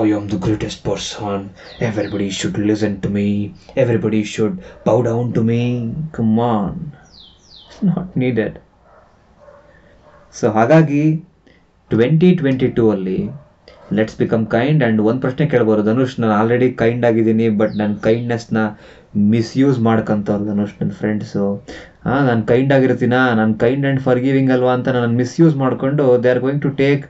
I 0.02 0.12
am 0.18 0.28
the 0.32 0.38
greatest 0.46 0.82
person 0.90 1.44
everybody 1.88 2.30
should 2.40 2.60
listen 2.70 2.98
to 3.02 3.10
me 3.10 3.28
everybody 3.84 4.24
should 4.34 4.58
should 4.62 5.06
down 5.10 5.30
to 5.38 5.44
me 5.52 5.62
come 6.18 6.40
on 6.40 6.78
not 7.84 8.12
needed. 8.18 8.58
So 10.40 10.52
ಹಾಗಾಗಿ 10.52 11.04
twenty 11.92 12.36
twenty 12.36 12.68
two 12.68 12.84
ಅಲ್ಲಿ 12.92 13.20
let's 13.98 14.18
become 14.22 14.44
kind 14.56 14.82
and 14.86 15.00
ಒಂದು 15.10 15.22
ಪ್ರಶ್ನೆ 15.24 15.46
ಕೇಳ್ಬೋದು 15.54 15.82
ಧನುಷ್, 15.90 16.14
ನಾನು 16.22 16.34
already 16.40 16.68
kind 16.82 17.04
ಆಗಿದ್ದೀನಿ 17.10 17.48
but 17.62 17.74
ನನ್ನ 17.82 17.94
ಕೈಂಡ್ನೆಸ್ನ 18.08 18.60
misuse 19.34 19.80
ಮಾಡ್ಕೊಂತವ್ರು 19.88 20.46
Dhanush 20.52 20.76
ನನ್ನ 20.82 20.94
friends 21.02 21.46
ಹಾಂ 22.08 22.22
ನಾನು 22.30 22.44
ಕೈಂಡ್ 22.52 22.72
ಆಗಿರ್ತೀನ? 22.78 23.16
ನಾನು 23.40 23.54
ಕೈಂಡ್ 23.64 23.86
ಆ್ಯಂಡ್ 23.86 24.02
ಫಾರ್ 24.06 24.20
ಗಿವಿಂಗ್ 24.26 24.52
ಅಲ್ವಾ 24.56 24.74
ಅಂತ 24.78 24.90
ನಾನು 24.98 25.14
ಮಿಸ್ಯೂಸ್ 25.22 25.56
ಮಾಡಿಕೊಂಡು 25.64 26.06
they 26.24 26.30
are 26.34 26.42
going 26.46 26.62
to 26.68 26.72
take 26.84 27.04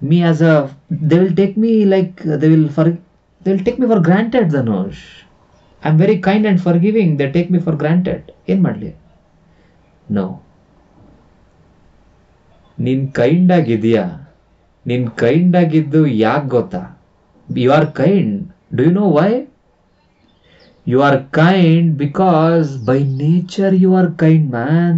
me 0.00 0.18
as 0.22 0.42
a 0.50 0.54
as 0.54 1.10
will 1.12 1.32
take 1.40 1.56
me 1.64 1.72
like 1.94 2.12
me 2.26 2.48
will 2.54 2.68
for 2.76 2.90
will 2.90 3.48
will 3.48 3.64
take 3.66 3.80
me 3.82 3.88
for 3.92 4.02
me 4.08 4.46
Dhanush 4.58 5.02
I 5.82 5.88
am 5.90 5.98
very 6.04 6.16
kind 6.28 6.46
and 6.46 6.62
for 6.66 6.78
giving 6.86 7.12
they 7.20 7.28
take 7.36 7.50
me 7.54 7.60
for 7.66 7.78
granted. 7.82 8.22
ಏನು 8.48 8.62
ಮಾಡಲಿ? 8.62 8.90
No 10.06 10.24
ನೀನು 12.78 13.04
kind 13.12 13.50
ಆಗಿದೆಯಾ 13.52 14.04
ನೀನ್ 14.90 15.06
kind 15.22 15.56
ಆಗಿದ್ದು 15.62 16.00
ಯಾಕೆ 16.26 16.48
ಗೊತ್ತಾ? 16.56 16.82
You 17.48 17.70
are 17.78 17.88
kind 18.02 18.34
do 18.76 18.82
you 18.88 18.92
know 19.00 19.08
why 19.18 19.30
you 20.86 20.98
are 21.08 21.18
kind 21.40 21.90
because 22.04 22.70
by 22.90 22.98
nature 23.24 23.74
you 23.84 23.90
are 24.00 24.10
kind 24.22 24.46
man 24.58 24.96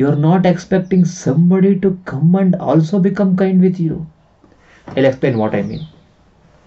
you 0.00 0.06
are 0.10 0.20
not 0.28 0.46
expecting 0.52 1.06
somebody 1.24 1.72
to 1.84 1.90
come 2.12 2.32
and 2.42 2.56
also 2.70 2.98
become 3.08 3.30
kind 3.42 3.60
with 3.66 3.80
you 3.88 3.96
I 4.86 5.06
explain 5.10 5.38
what 5.42 5.56
I 5.60 5.62
mean 5.70 5.86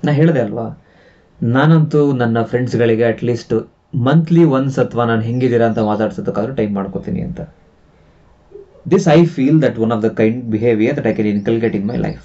ನಾ 0.04 0.12
ಹೇಳಿದೆ 0.20 0.42
ಅಲ್ವಾ? 0.46 0.68
ನಾನಂತೂ 1.40 2.02
ನನ್ನ 2.22 2.38
ಫ್ರೆಂಡ್ಸ್ಗಳಿಗೆ 2.52 3.06
at least 3.12 3.54
monthly 4.08 4.44
once 4.58 4.78
ಅಥವಾ 4.84 5.04
ನಾನು 5.06 5.24
ಹೆಂಗಿದ್ದೀರಾ 5.30 5.66
ಅಂತ 5.70 5.80
ಮಾತಾಡ್ಸೋದಕ್ಕಾದ್ರೂ 5.90 6.54
time 6.60 6.74
ಮಾಡ್ಕೋತೀನಿ 6.78 7.22
ಅಂತ. 7.28 7.42
This 8.92 9.08
I 9.16 9.20
feel 9.36 9.58
that 9.66 9.78
one 9.86 9.92
of 9.96 10.04
the 10.06 10.10
kind 10.20 10.40
behaviour 10.54 10.96
that 11.00 11.10
I 11.12 11.14
can 11.18 11.32
inculcate 11.34 11.76
in 11.80 11.88
my 11.92 11.98
life 12.06 12.24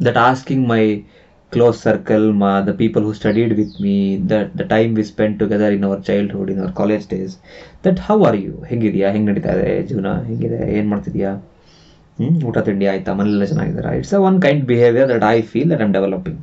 that 0.00 0.18
asking 0.22 0.66
my 0.66 0.82
close 1.52 1.80
circle, 1.80 2.32
ma, 2.32 2.50
the 2.60 2.74
people 2.74 3.02
who 3.02 3.12
studied 3.14 3.56
with 3.56 3.80
me, 3.80 3.94
the, 4.30 4.50
the 4.54 4.64
time 4.64 4.94
we 4.94 5.02
spent 5.04 5.38
together 5.38 5.70
in 5.72 5.84
our 5.84 5.98
childhood, 6.00 6.50
in 6.50 6.58
our 6.60 6.72
college 6.72 7.06
days, 7.06 7.32
that 7.84 7.98
how 7.98 8.16
are 8.28 8.36
you? 8.36 8.54
ಹೆಂಗಿದೆಯಾ 8.70 9.08
ಹೆಂಗೆ 9.14 9.28
ನಡೀತಾ 9.30 9.52
ಇದೆ 9.56 9.70
ಜೀವನ 9.90 10.10
ಹೆಂಗಿದೆ 10.28 10.58
ಏನು 10.76 10.88
ಮಾಡ್ತಿದ್ಯಾ 10.92 11.30
ಹ್ಞೂ 12.18 12.28
ಊಟ 12.48 12.58
ತಿಂಡಿ 12.68 12.86
ಆಯ್ತಾ 12.92 13.12
ಮನೆಯೆಲ್ಲ 13.18 13.44
ಚೆನ್ನಾಗಿದ್ದಾರಾ 13.52 13.90
it's 13.98 14.14
a 14.18 14.22
one 14.28 14.38
kind 14.46 14.62
behaviour 14.70 15.08
that 15.12 15.26
I 15.34 15.36
feel 15.52 15.70
that 15.72 15.82
I'm 15.84 15.92
developing 15.98 16.40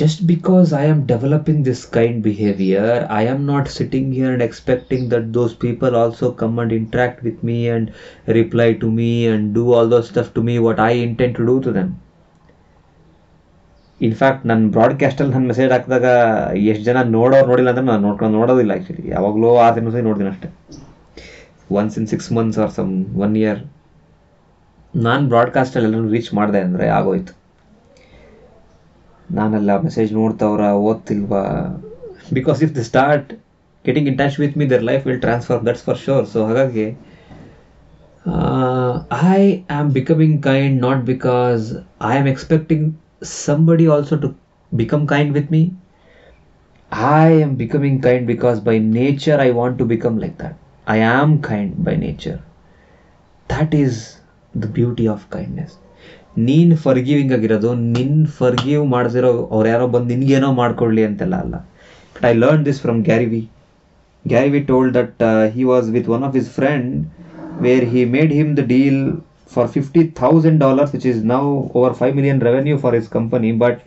just 0.00 0.26
because 0.26 0.72
I 0.72 0.84
am 0.84 1.06
developing 1.06 1.62
this 1.62 1.84
kind 1.86 2.22
behavior, 2.22 3.06
I 3.10 3.22
am 3.24 3.44
not 3.44 3.68
sitting 3.68 4.12
here 4.12 4.32
and 4.32 4.42
expecting 4.42 5.08
that 5.10 5.32
those 5.32 5.54
people 5.54 5.94
also 5.94 6.32
come 6.32 6.58
and 6.58 6.72
interact 6.72 7.22
with 7.22 7.42
me 7.42 7.68
and 7.68 7.92
reply 8.26 8.72
to 8.74 8.90
me 8.90 9.26
and 9.26 9.52
do 9.52 9.72
all 9.72 9.88
those 9.88 10.08
stuff 10.08 10.32
to 10.34 10.42
me 10.42 10.58
what 10.58 10.80
I 10.80 10.92
intend 10.92 11.36
to 11.36 11.46
do 11.46 11.58
to 11.66 11.72
them. 11.72 11.90
In fact 14.00 14.44
ನನ್ನ 14.46 14.68
ಬ್ರಾಡ್ಕಾಸ್ಟಲ್ಲಿ 14.68 15.32
ನನ್ನ 15.32 15.46
message 15.46 15.72
ಹಾಕಿದಾಗ 15.72 16.06
ಎಷ್ಟು 16.70 16.84
ಜನ 16.84 16.98
ನೋಡೋರು 17.16 17.46
ನೋಡಿಲ್ಲ 17.46 17.70
ಅಂದ್ರೆ 17.70 17.86
ನಾನು 17.86 18.02
ನೋಡ್ಕೊಂಡು 18.06 18.34
ನೋಡೋದಿಲ್ಲ 18.38 18.72
ಆ್ಯಕ್ಚುಲಿ 18.76 19.04
ಯಾವಾಗಲೂ 19.08 19.48
ಆ 19.64 19.66
ಸಹ 19.76 20.02
ನೋಡ್ತೀನಿ 20.06 20.28
ಅಷ್ಟೇ 20.30 20.48
once 21.80 21.98
in 21.98 22.08
six 22.12 22.28
months 22.36 22.58
or 22.64 22.72
some 22.78 22.92
one 23.24 23.34
year 23.42 23.60
ನಾನು 24.94 25.28
ಬ್ರಾಡ್ಕಾಸ್ಟಲ್ಲಿ 25.34 25.88
ಎಲ್ಲರೂ 25.90 26.08
ರೀಚ್ 26.16 26.30
ಮಾಡಿದೆ 26.38 26.62
ಅಂದರೆ 26.68 26.86
ಆಗೋಯ್ತು 26.88 27.34
ನಾನೆಲ್ಲ 29.38 29.72
ಮೆಸೇಜ್ 29.86 30.10
ನೋಡ್ತವ್ರ 30.20 30.62
ಓದ್ತಿಲ್ವಾ 30.88 31.42
because 32.38 32.60
if 32.66 32.72
the 32.78 32.84
start 32.90 33.30
getting 33.84 34.08
in 34.10 34.18
touch 34.22 34.38
with 34.42 34.56
me 34.60 34.66
their 34.72 34.84
life 34.90 35.04
will 35.08 35.22
transfer 35.26 35.60
that's 35.68 35.84
for 35.88 36.00
sure 36.06 36.26
so 36.32 36.40
ಹಾಗಾಗಿ 36.48 36.88
I 39.34 39.42
am 39.78 39.90
becoming 39.98 40.38
kind 40.50 40.76
not 40.86 41.04
because 41.12 41.64
I 42.10 42.14
am 42.22 42.28
expecting 42.34 42.88
somebody 43.22 43.86
also 43.86 44.16
to 44.16 44.34
become 44.72 45.06
kind 45.06 45.32
with 45.32 45.50
me 45.50 45.72
i 46.92 47.28
am 47.28 47.54
becoming 47.54 48.00
kind 48.00 48.26
because 48.26 48.60
by 48.60 48.78
nature 48.78 49.36
i 49.38 49.50
want 49.50 49.76
to 49.78 49.84
become 49.84 50.18
like 50.18 50.36
that 50.38 50.56
i 50.86 50.96
am 50.98 51.40
kind 51.40 51.84
by 51.84 51.94
nature 51.96 52.42
that 53.50 53.74
is 53.74 54.20
the 54.54 54.66
beauty 54.68 55.06
of 55.06 55.28
kindness 55.30 55.78
ನೀನು 56.47 56.75
forgiving 56.85 57.33
ಆಗಿರೋದು 57.37 57.69
ನಿನ್ 57.97 58.17
forgive 58.39 58.83
ಮಾಡಿಸಿರೋ 58.95 59.31
ಅವ್ರು 59.55 59.67
ಯಾರೋ 59.73 59.85
ಬಂದು 59.95 60.09
ನಿನ್ಗೇನೋ 60.13 60.49
ಮಾಡ್ಕೊಳ್ಳಿ 60.61 61.03
ಅಂತೆಲ್ಲ 61.09 61.35
ಅಲ್ಲ 61.45 61.55
but 62.15 62.25
I 62.31 62.33
learn 62.43 62.65
this 62.69 62.81
from 62.85 62.99
Gary 63.09 63.27
V 63.33 63.41
Gary 64.25 64.49
V 64.55 64.61
told 64.71 64.93
that 64.99 65.23
he 65.55 65.63
was 65.73 65.87
with 65.97 66.09
one 66.15 66.25
of 66.29 66.35
his 66.39 66.49
friend 66.59 66.91
where 67.65 67.85
he 67.93 68.03
made 68.17 68.33
him 68.39 68.51
the 68.61 68.65
deal 68.73 68.99
for 69.47 69.67
$50,000, 69.67 70.93
which 70.93 71.05
is 71.05 71.23
now 71.23 71.71
over 71.73 71.93
5 71.93 72.15
million 72.15 72.39
revenue 72.39 72.77
for 72.77 72.91
his 72.93 73.07
company. 73.07 73.51
But 73.53 73.81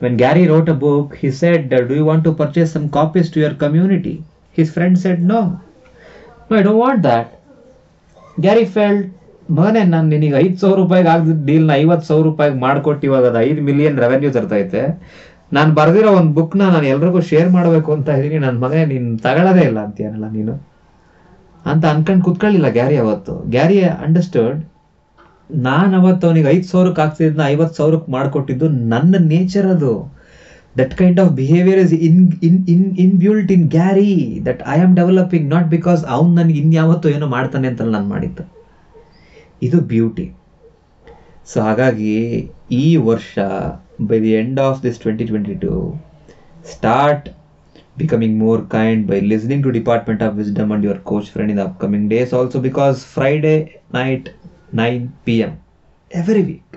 when 0.00 0.16
Gary 0.16 0.46
wrote 0.48 0.68
a 0.68 0.74
book, 0.74 1.16
he 1.16 1.30
said, 1.30 1.68
Do 1.68 1.94
you 1.94 2.04
want 2.04 2.24
to 2.24 2.34
purchase 2.34 2.72
some 2.72 2.88
copies 2.90 3.30
to 3.32 3.40
your 3.40 3.54
community? 3.54 4.22
His 4.52 4.72
friend 4.72 4.98
said, 4.98 5.22
No, 5.22 5.60
no, 6.50 6.56
I 6.56 6.62
don't 6.62 6.78
want 6.78 7.02
that. 7.02 7.40
Gary 8.36 8.64
felt, 8.66 9.06
ಮಗನೇ 9.57 9.81
ನಾನು 9.93 10.07
ನಿನಗೆ 10.13 10.35
ಐದು 10.43 10.57
ಸಾವಿರ 10.61 10.77
ರೂಪಾಯಿಗೆ 10.81 11.09
ಆಗಿದ್ದ 11.13 11.55
ನ 11.69 11.73
ಐವತ್ತು 11.83 12.05
ಸಾವಿರ 12.09 12.25
ರೂಪಾಯಿಗೆ 12.29 12.57
ಮಾಡ್ಕೊಟ್ಟು 12.65 13.03
ಇವಾಗ 13.09 13.25
ಅದು 13.31 13.39
ಐದು 13.47 13.61
ಮಿಲಿಯನ್ 13.69 13.97
ರೆವೆನ್ಯೂ 14.03 14.29
ತರ್ತೈತೆ 14.37 14.81
ನಾನು 15.57 15.71
ಬರೆದಿರೋ 15.79 16.11
ಒಂದು 16.19 16.43
ನ 16.59 16.65
ನಾನು 16.75 16.87
ಎಲ್ರಿಗೂ 16.93 17.21
ಶೇರ್ 17.29 17.49
ಮಾಡಬೇಕು 17.55 17.89
ಅಂತ 17.95 18.09
ಇದ್ದೀನಿ 18.19 18.37
ನನ್ನ 18.45 18.57
ಮಗನೇ 18.65 18.83
ನೀನು 18.91 19.09
ತಗೊಳ್ಳೋದೇ 19.25 19.63
ಇಲ್ಲ 19.69 19.79
ಅಂತೀಯನಲ್ಲ 19.87 20.27
ನೀನು. 20.37 20.53
ಅಂತ 21.71 21.83
ಅನ್ಕೊಂಡು 21.93 22.23
ಕುತ್ಕೊಳ್ಳಿಲ್ಲ 22.27 22.69
ಗ್ಯಾರಿ 22.77 22.97
ಅವತ್ತು. 23.05 23.33
ಗ್ಯಾರಿ 23.55 23.77
ಅಂಡರ್ಸ್ಟುಡ್ 24.05 24.59
ನಾನು 25.67 25.93
ಅವತ್ತು 26.01 26.23
ಅವನಿಗೆ 26.29 26.49
ಐದು 26.55 26.65
ಸಾವಿರಕ್ಕೆ 26.71 27.01
ಆಗ್ತಿದ್ನ, 27.05 27.41
ಐವತ್ತು 27.53 27.77
ಸಾವಿರಕ್ಕೆ 27.79 28.09
ಮಾಡಿಕೊಟ್ಟಿದ್ದು 28.15 28.67
ನನ್ನ 28.93 29.15
ನೇಚರ್ 29.33 29.67
ಅದು. 29.75 29.91
That 30.79 30.93
kind 30.99 31.19
of 31.23 31.31
behaviour 31.41 31.81
is 31.85 31.93
in 32.07 32.19
in 32.47 32.59
in 32.73 32.85
inbuilt 33.05 33.51
in 33.55 33.65
Gary 33.77 34.11
that 34.47 34.61
I 34.75 34.77
am 34.85 34.93
developing 35.01 35.47
not 35.55 35.67
because 35.75 36.01
ಅವ್ನು 36.15 36.31
ನನಗೆ 36.39 36.59
ಇನ್ಯಾವತ್ತೋ 36.63 37.09
ಏನೋ 37.17 37.27
ಮಾಡ್ತಾನೆ 37.37 37.67
ಅಂತ 37.71 37.89
ನಾನು 37.95 38.09
ಮಾಡಿದ್ದು. 38.15 38.43
ಇದು 39.61 39.79
ಬ್ಯೂಟಿ 39.81 40.27
ಸೊ 41.53 41.61
ಹಾಗಾಗಿ 41.61 42.15
ಈ 42.71 42.95
ವರ್ಷ 43.09 43.39
by 44.01 44.19
the 44.19 44.33
end 44.33 44.59
of 44.59 44.83
this 44.83 44.99
twenty 44.99 45.25
twenty 45.25 45.55
two 45.55 45.73
start 46.71 47.27
becoming 47.97 48.39
more 48.39 48.61
kind 48.67 49.07
by 49.07 49.19
listening 49.19 49.63
to 49.63 49.69
department 49.69 50.23
of 50.23 50.35
wisdom 50.35 50.71
and 50.71 50.85
your 50.85 50.99
coach 50.99 51.31
friend 51.31 51.51
in 51.51 51.59
upcoming 51.59 52.09
days 52.09 52.33
also 52.33 52.59
because 52.59 52.97
because 52.97 53.13
friday 53.15 53.57
night 53.93 54.25
9 54.73 55.09
p.m 55.25 55.51
every 56.11 56.43
week, 56.43 56.69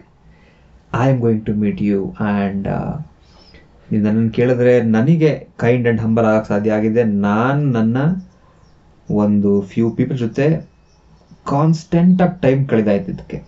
i 0.92 1.09
am 1.09 1.20
going 1.20 1.42
to 1.44 1.53
meet 1.53 1.81
you 1.81 2.01
and 2.18 2.66
ನೀವು 3.88 4.03
ನನ್ನನ್ನು 4.05 4.31
ಕೇಳಿದ್ರೆ 4.31 4.81
ನನಗೆ 4.81 5.31
kind 5.57 5.87
and 5.87 6.01
humble 6.01 6.27
ಆಗೋಕ್ಕೆ 6.27 6.49
ಸಾಧ್ಯ 6.49 6.73
ಆಗಿದೆ. 6.73 7.05
ನಾನು 7.05 7.64
ನನ್ನ 7.70 7.97
ಒಂದು 9.09 9.51
ಫ್ಯೂ 9.62 9.90
ಪೀಪಲ್ 9.90 10.18
ಜೊತೆ 10.18 10.47
ಕಾನ್ಸ್ಟೆಂಟಾಗಿ 11.45 12.38
ಟೈಮ್ 12.41 12.62
ಕಳೆದಾಯ್ತು 12.67 13.10
ಇದಕ್ಕೆ 13.15 13.39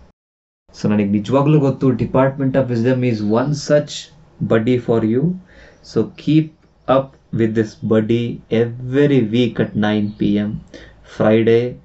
ಸೊ 0.76 0.84
ನನಗೆ 0.88 1.12
ನಿಜವಾಗ್ಲೂ 1.12 1.60
ಗೊತ್ತು 1.60 1.91
department 2.04 2.58
of 2.58 2.67
wisdom 2.69 3.04
is 3.12 3.21
one 3.39 3.54
such 3.67 3.95
buddy 4.54 4.78
for 4.80 5.06
you 5.06 5.24
so 5.84 6.02
keep 6.24 6.52
up 6.88 7.15
with 7.32 7.56
this 7.56 7.76
buddy 7.76 8.41
every 8.52 9.19
week 9.26 9.60
at 9.60 9.76
9 9.76 10.13
p.m. 10.13 10.50
Friday 11.06 11.80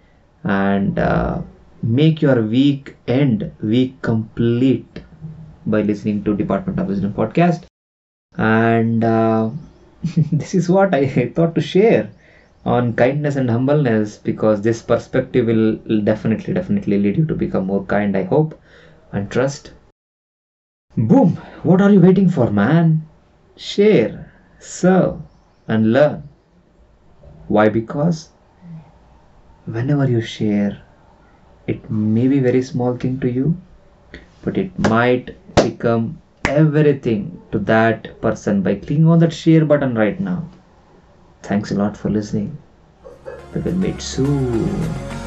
and 0.45 0.99
uh, 0.99 1.43
make 1.83 2.23
your 2.23 2.43
week 2.43 2.97
end 3.09 3.51
week 3.63 4.01
complete 4.03 5.01
by 5.67 5.83
listening 5.83 6.25
to 6.25 6.37
Department 6.37 6.79
of 6.81 6.89
Wisdom 6.89 7.13
podcast. 7.13 7.65
And 8.35 9.05
uh, 9.05 9.51
this 10.33 10.55
is 10.55 10.69
what 10.69 10.95
I 10.95 11.05
thought 11.29 11.55
to 11.57 11.61
share 11.63 12.11
on 12.66 12.94
kindness 12.94 13.36
and 13.36 13.50
humbleness 13.50 14.18
because 14.18 14.62
this 14.62 14.82
perspective 14.82 15.48
will, 15.48 15.78
definitely, 16.04 16.54
definitely 16.54 17.00
lead 17.00 17.18
you 17.18 17.26
to 17.26 17.36
become 17.36 17.66
more 17.66 17.84
kind, 17.86 18.16
I 18.16 18.24
hope, 18.24 18.60
and 19.12 19.30
trust. 19.32 19.74
Boom! 20.96 21.38
What 21.64 21.82
are 21.82 21.90
you 21.90 22.00
waiting 22.00 22.30
for, 22.30 22.52
man? 22.52 23.08
Share 23.56 24.32
serve 24.60 25.22
and 25.68 25.92
learn. 25.92 26.24
Why? 27.48 27.70
Because 27.70 28.30
whenever 29.66 30.10
you 30.10 30.22
share, 30.22 30.82
it 31.68 31.90
may 31.90 32.28
be 32.28 32.40
very 32.40 32.62
small 32.62 32.96
thing 32.96 33.20
to 33.22 33.32
you, 33.32 33.58
but 34.44 34.58
it 34.58 34.78
might 34.78 35.36
become 35.56 36.22
everything 36.46 37.42
to 37.52 37.60
that 37.60 38.20
person 38.22 38.62
by 38.62 38.76
clicking 38.76 39.08
on 39.08 39.20
that 39.20 39.34
share 39.34 39.66
button 39.66 39.96
right 39.96 40.20
now. 40.20 40.48
Thanks 41.44 41.72
a 41.72 41.76
lot 41.76 41.98
for 41.98 42.10
listening. 42.10 42.58
We 43.54 43.62
will 43.62 43.74
meet 43.76 44.02
soon. 44.02 45.21